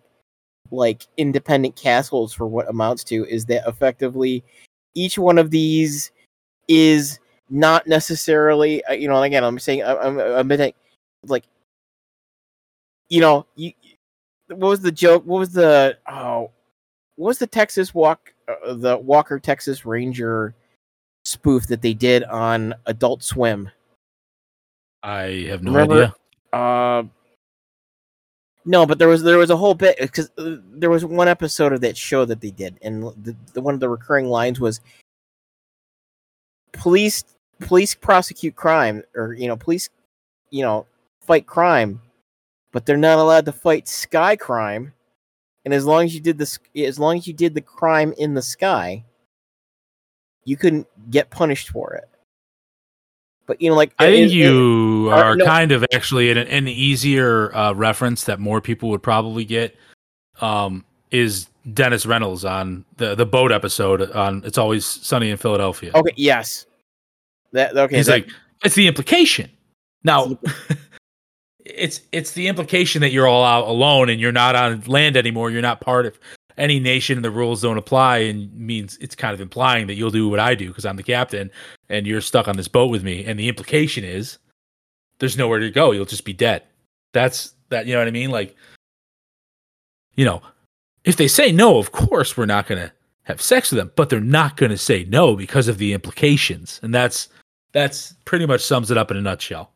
[0.71, 4.45] like independent castles for what amounts to is that effectively
[4.95, 6.13] each one of these
[6.69, 7.19] is
[7.51, 10.73] not necessarily uh, you know again I'm saying I'm I'm admitting
[11.25, 11.43] like
[13.09, 13.73] you know you
[14.47, 16.53] what was the joke what was the oh
[17.17, 20.55] what was the Texas walk uh, the Walker Texas Ranger
[21.25, 23.71] spoof that they did on Adult Swim
[25.03, 26.15] I have no Remember- idea.
[26.53, 27.03] uh
[28.69, 31.73] no, but there was there was a whole bit because uh, there was one episode
[31.73, 34.81] of that show that they did, and the, the one of the recurring lines was
[36.73, 37.23] police
[37.61, 39.89] police prosecute crime or you know police
[40.51, 40.85] you know
[41.21, 42.01] fight crime,
[42.73, 44.93] but they're not allowed to fight sky crime,
[45.67, 48.33] and as long as you did this as long as you did the crime in
[48.35, 49.05] the sky,
[50.45, 52.09] you couldn't get punished for it.
[53.47, 55.45] But you know, like I think it- you uh, are no.
[55.45, 59.77] kind of actually an, an easier uh, reference that more people would probably get.
[60.41, 65.91] Um, is Dennis Reynolds on the the boat episode on It's Always Sunny in Philadelphia?
[65.95, 66.67] okay, yes,
[67.53, 67.97] that okay.
[67.97, 68.29] He's that- like,
[68.65, 69.51] it's the implication.
[70.05, 70.39] Now,
[71.75, 75.51] it's it's the implication that you're all out alone and you're not on land anymore.
[75.51, 76.19] You're not part of
[76.57, 78.19] any nation, and the rules don't apply.
[78.19, 81.03] And means it's kind of implying that you'll do what I do because I'm the
[81.03, 81.51] captain,
[81.89, 83.25] and you're stuck on this boat with me.
[83.25, 84.39] And the implication is
[85.19, 85.93] there's nowhere to go.
[85.93, 86.63] You'll just be dead.
[87.13, 87.87] That's that.
[87.87, 88.31] You know what I mean?
[88.31, 88.57] Like,
[90.15, 90.43] you know,
[91.05, 92.93] if they say no, of course we're not gonna
[93.25, 96.95] have sex with them, but they're not gonna say no because of the implications, and
[96.95, 97.29] that's
[97.73, 99.73] that's pretty much sums it up in a nutshell.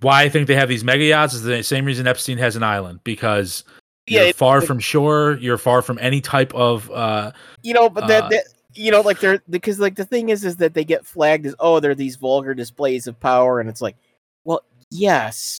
[0.00, 2.62] Why I think they have these mega yachts is the same reason Epstein has an
[2.62, 3.64] island because
[4.06, 7.32] Yeah, you're it- far like- from shore, you're far from any type of uh
[7.62, 8.44] you know, but that, Uh, that
[8.74, 11.54] you know, like they're because like the thing is, is that they get flagged as
[11.60, 13.96] oh, they're these vulgar displays of power, and it's like,
[14.44, 15.58] well, yes,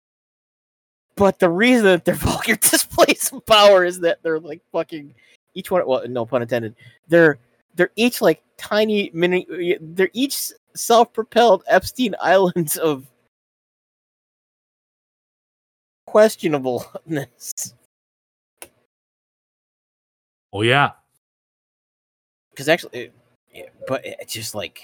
[1.17, 5.15] but the reason that they're vulgar displays of power is that they're like fucking
[5.55, 5.87] each one.
[5.87, 6.75] Well, no pun intended.
[7.09, 7.39] They're
[7.75, 9.47] they're each like tiny mini.
[9.81, 13.07] They're each self-propelled Epstein islands of
[16.09, 17.75] questionableness.
[20.53, 20.93] oh yeah.
[22.51, 23.13] because actually, it,
[23.53, 24.81] yeah, but it's just like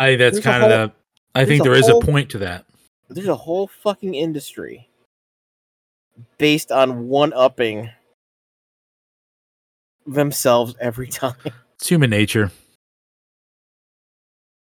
[0.00, 0.92] I think that's kind of the
[1.34, 2.64] I think a there is whole- a point to that.
[3.08, 4.88] there's a whole fucking industry
[6.38, 7.90] based on one upping
[10.06, 11.34] themselves every time.
[11.76, 12.50] It's human nature.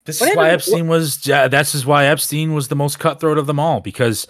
[0.05, 1.27] This What is why Epstein was.
[1.27, 4.27] Uh, that's is why Epstein was the most cutthroat of them all because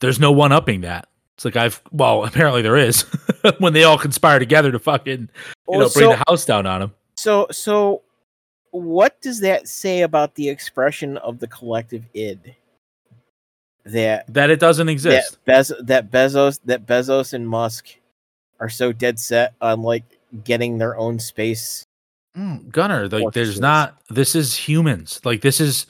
[0.00, 1.06] there's no one upping that.
[1.34, 3.02] It's like I've well, apparently there is
[3.58, 5.28] when they all conspire together to fucking you
[5.66, 6.94] Well, know bring so, the house down on him.
[7.16, 8.02] so, so,
[8.70, 12.56] what does that say about the expression of the collective id?
[13.84, 15.32] That That it doesn't exist.
[15.32, 17.86] that, Bez- that Bezos that Bezos and Musk
[18.60, 20.04] are so dead set on like
[20.44, 21.84] getting their own space.
[22.36, 23.98] Mm, Gunner, like there's not.
[24.10, 25.20] This is humans.
[25.24, 25.86] Like this is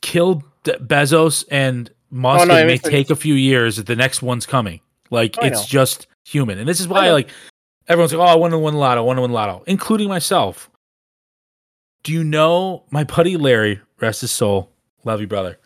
[0.00, 2.42] kill D- Bezos and Musk.
[2.42, 3.76] Oh, no, it may take a few years.
[3.76, 4.80] The next one's coming.
[5.10, 5.66] Like I it's know.
[5.66, 7.28] just human, and this is why like
[7.88, 9.02] everyone's like, "Oh, I want to win lotto.
[9.02, 10.70] I want to win lotto," including myself.
[12.02, 14.70] Do you know my buddy Larry, rest his soul,
[15.04, 15.58] love you, brother.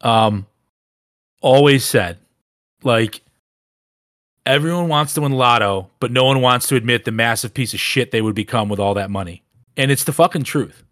[0.00, 0.46] Um,
[1.40, 2.18] always said,
[2.82, 3.22] like,
[4.46, 7.80] everyone wants to win lotto, but no one wants to admit the massive piece of
[7.80, 9.42] shit they would become with all that money.
[9.76, 10.84] And it's the fucking truth.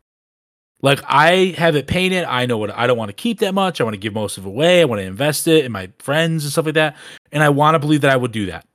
[0.80, 2.24] Like I have it painted.
[2.24, 3.80] I know what I don't want to keep that much.
[3.80, 4.80] I want to give most of it away.
[4.80, 6.96] I want to invest it in my friends and stuff like that.
[7.30, 8.66] And I want to believe that I would do that.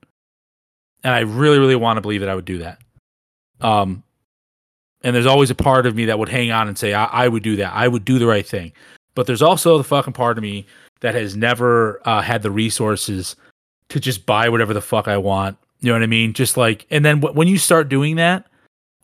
[1.04, 2.80] And I really, really want to believe that I would do that.
[3.60, 4.04] Um,
[5.04, 7.28] and there's always a part of me that would hang on and say I, I
[7.28, 7.74] would do that.
[7.74, 8.72] I would do the right thing.
[9.14, 10.66] But there's also the fucking part of me
[11.02, 13.36] that has never uh, had the resources
[13.90, 16.34] to just buy whatever the fuck I want You know what I mean?
[16.34, 18.48] Just like, and then w- when you start doing that,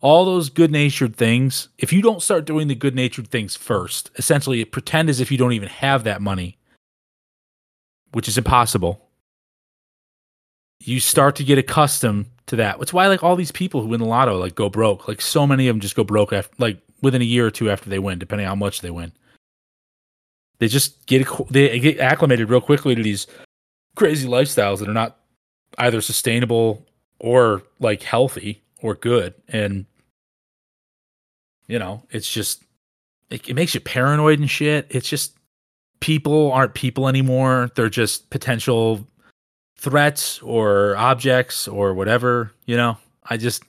[0.02, 4.12] all those good natured things, if you don't start doing the good natured things first,
[4.18, 6.58] essentially pretend as if you don't even have that money,
[8.12, 9.08] which is impossible.
[10.82, 12.80] You start to get accustomed to that.
[12.80, 15.08] That's why like all these people who win the lotto like go broke.
[15.08, 17.70] Like so many of them just go broke after like within a year or two
[17.70, 19.14] after they win, depending on how much they win.
[20.60, 23.28] They just get they get acclimated real quickly to these
[23.96, 25.20] crazy lifestyles that are not
[25.78, 26.86] either sustainable
[27.20, 29.34] or like healthy or good.
[29.48, 29.86] And
[31.68, 32.64] you know it's just
[33.30, 34.88] it, it, makes you paranoid and shit.
[34.90, 35.38] It's just
[36.00, 37.70] people aren't people anymore.
[37.76, 39.08] They're just potential
[39.78, 42.98] threats or objects or whatever you know?
[43.30, 43.64] I just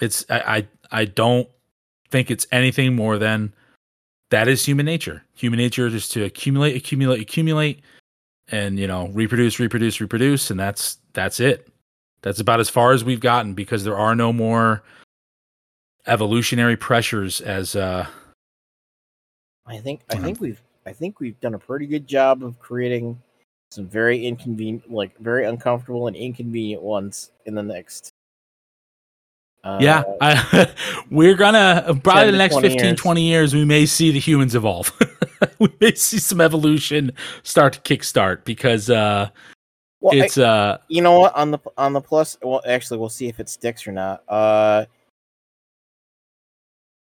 [0.00, 0.38] it's i
[0.92, 1.48] i, I don't
[2.10, 3.52] think it's anything more than
[4.30, 5.22] that is human nature.
[5.34, 7.82] Human nature is to accumulate accumulate accumulate
[8.48, 11.68] and you know reproduce reproduce reproduce and that's that's it
[12.22, 14.82] that's about as far as we've gotten because there are no more
[16.06, 18.06] evolutionary pressures as uh
[19.66, 23.20] I think I think we've I think we've done a pretty good job of creating
[23.70, 28.10] some very inconvenient like very uncomfortable and inconvenient ones in the next
[29.64, 30.70] uh, yeah, I,
[31.10, 32.98] we're gonna probably the next 15, years.
[32.98, 34.92] 20 years, we may see the humans evolve.
[35.58, 39.28] we may see some evolution start to kickstart because uh,
[40.00, 42.36] well, it's I, uh, you know what on the on the plus.
[42.42, 44.22] Well, actually, we'll see if it sticks or not.
[44.28, 44.84] Uh,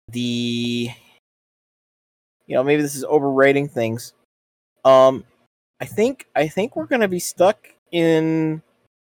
[0.09, 0.89] the
[2.47, 4.13] you know maybe this is overrating things.
[4.83, 5.23] Um,
[5.79, 8.61] I think I think we're gonna be stuck in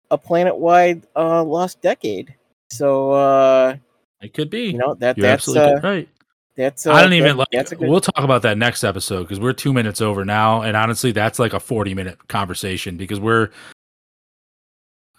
[0.10, 2.36] a planet-wide uh lost decade.
[2.72, 3.76] So uh
[4.22, 4.72] it could be.
[4.72, 6.10] You know that You're that's uh, right.
[6.58, 7.70] That's uh, I don't even that, like.
[7.70, 7.80] Good...
[7.80, 11.38] We'll talk about that next episode because we're two minutes over now, and honestly, that's
[11.38, 13.52] like a forty-minute conversation because we're.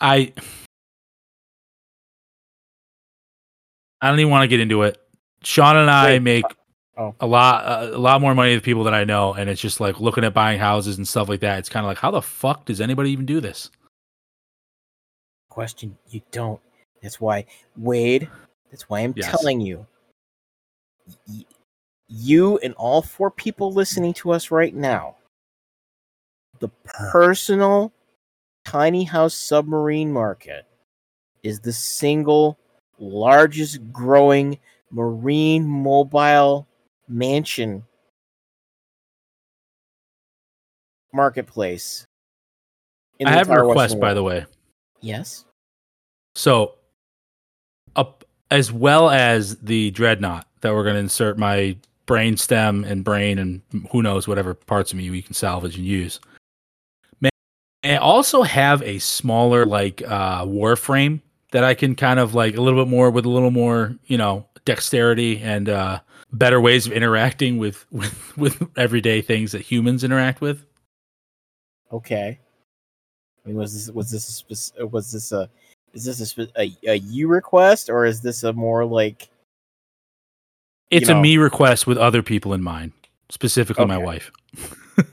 [0.01, 0.33] I.
[4.01, 5.01] I don't even want to get into it.
[5.43, 6.45] Sean and I Wait, make
[6.97, 7.15] oh.
[7.21, 9.81] a lot, uh, a lot more money than people that I know, and it's just
[9.81, 11.61] like looking at buying houses and stuff like that.
[11.61, 13.71] It's kind of like, how the fuck does anybody even do this?
[15.49, 16.61] Question: You don't.
[17.01, 18.29] That's why Wade.
[18.71, 19.31] That's why I'm yes.
[19.31, 19.87] telling you
[22.09, 25.17] you and all four people listening to us right now,
[26.59, 27.93] the personal
[28.65, 30.67] tiny house submarine market
[31.43, 32.59] is the single
[32.99, 34.59] largest growing
[34.91, 36.67] marine mobile
[37.09, 37.85] mansion
[41.13, 42.07] marketplace.
[43.25, 44.47] I have a request, by the way.
[45.01, 45.45] Yes.
[46.35, 46.75] So,
[47.97, 51.77] up as well as the dreadnought, that we're going to insert my
[52.07, 55.85] brain stem and brain and who knows whatever parts of me we can salvage and
[55.85, 56.19] use.
[57.21, 57.31] May
[57.85, 61.21] I also have a smaller like uh, warframe
[61.53, 64.19] that I can kind of like a little bit more with a little more you
[64.19, 66.01] know dexterity and uh,
[66.33, 70.65] better ways of interacting with with with everyday things that humans interact with.
[71.93, 72.39] Okay.
[73.45, 75.49] I mean, was this was this a, was this a
[76.07, 79.29] is this a, a, a you request or is this a more like
[80.91, 82.93] it's know, a me request with other people in mind,
[83.29, 83.93] specifically okay.
[83.93, 84.31] my wife.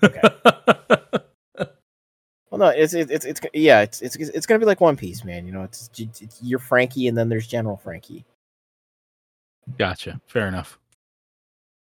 [0.04, 0.22] okay.
[2.50, 5.46] well, no, it's it's it's yeah, it's it's it's gonna be like One Piece, man.
[5.46, 8.26] You know, it's, it's you're Franky and then there's General Franky
[9.78, 10.22] Gotcha.
[10.28, 10.80] Fair enough.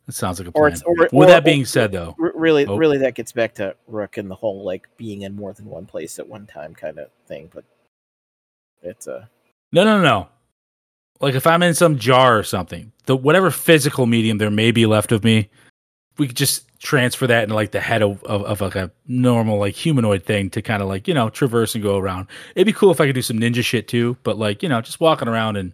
[0.07, 0.76] that sounds like a plan.
[0.84, 2.76] Or, or, With or, that being said, though, really, oh.
[2.76, 5.86] really, that gets back to Rook and the whole like being in more than one
[5.86, 7.51] place at one time kind of thing.
[7.53, 7.64] But
[8.82, 9.28] it's a
[9.72, 10.28] no, no, no
[11.20, 14.86] like if I'm in some jar or something, the whatever physical medium there may be
[14.86, 15.48] left of me,
[16.18, 19.58] we could just transfer that into like the head of, of, of like a normal
[19.58, 22.26] like humanoid thing to kind of like you know traverse and go around.
[22.54, 24.80] It'd be cool if I could do some ninja shit too, but like you know
[24.80, 25.72] just walking around and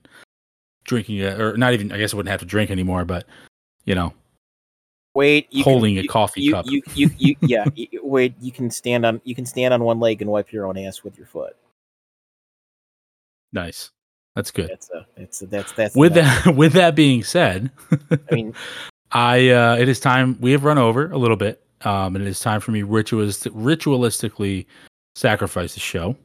[0.84, 1.92] drinking it, or not even.
[1.92, 3.26] I guess I wouldn't have to drink anymore, but
[3.84, 4.14] you know.
[5.14, 6.64] Wait, holding can, a coffee you, cup.
[6.66, 7.66] You, you, you, yeah.
[8.03, 10.78] wait, you can stand on you can stand on one leg and wipe your own
[10.78, 11.55] ass with your foot.
[13.53, 13.90] Nice.
[14.34, 14.70] That's good.
[14.70, 17.70] That's a, it's a, that's that's with that with that being said,
[18.11, 18.55] I mean,
[19.12, 22.28] I uh, it is time we have run over a little bit, um, and it
[22.28, 24.66] is time for me ritualist, ritualistically
[25.14, 26.16] sacrifice the show.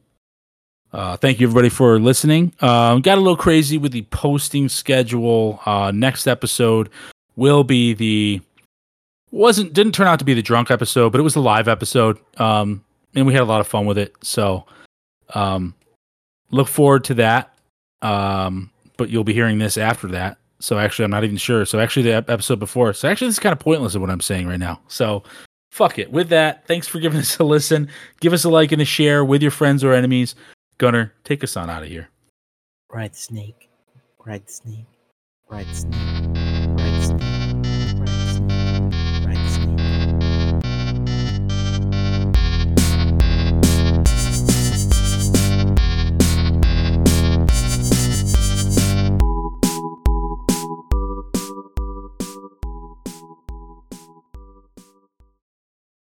[0.90, 2.54] Uh, thank you everybody for listening.
[2.60, 5.60] Um, got a little crazy with the posting schedule.
[5.66, 6.88] Uh, next episode
[7.36, 8.40] will be the
[9.30, 12.18] wasn't didn't turn out to be the drunk episode, but it was the live episode.
[12.38, 12.82] Um,
[13.14, 14.14] and we had a lot of fun with it.
[14.22, 14.64] So,
[15.34, 15.74] um,
[16.50, 17.54] look forward to that.
[18.02, 20.38] Um, but you'll be hearing this after that.
[20.60, 21.64] So actually, I'm not even sure.
[21.64, 22.92] So actually, the episode before.
[22.92, 24.80] So actually, this is kind of pointless of what I'm saying right now.
[24.88, 25.22] So
[25.70, 26.10] fuck it.
[26.10, 27.88] With that, thanks for giving us a listen.
[28.20, 30.34] Give us a like and a share with your friends or enemies.
[30.78, 32.08] Gunner, take us on out of here.
[32.90, 33.68] Ride the snake.
[34.24, 34.86] Ride the snake.
[35.48, 36.47] Ride the snake.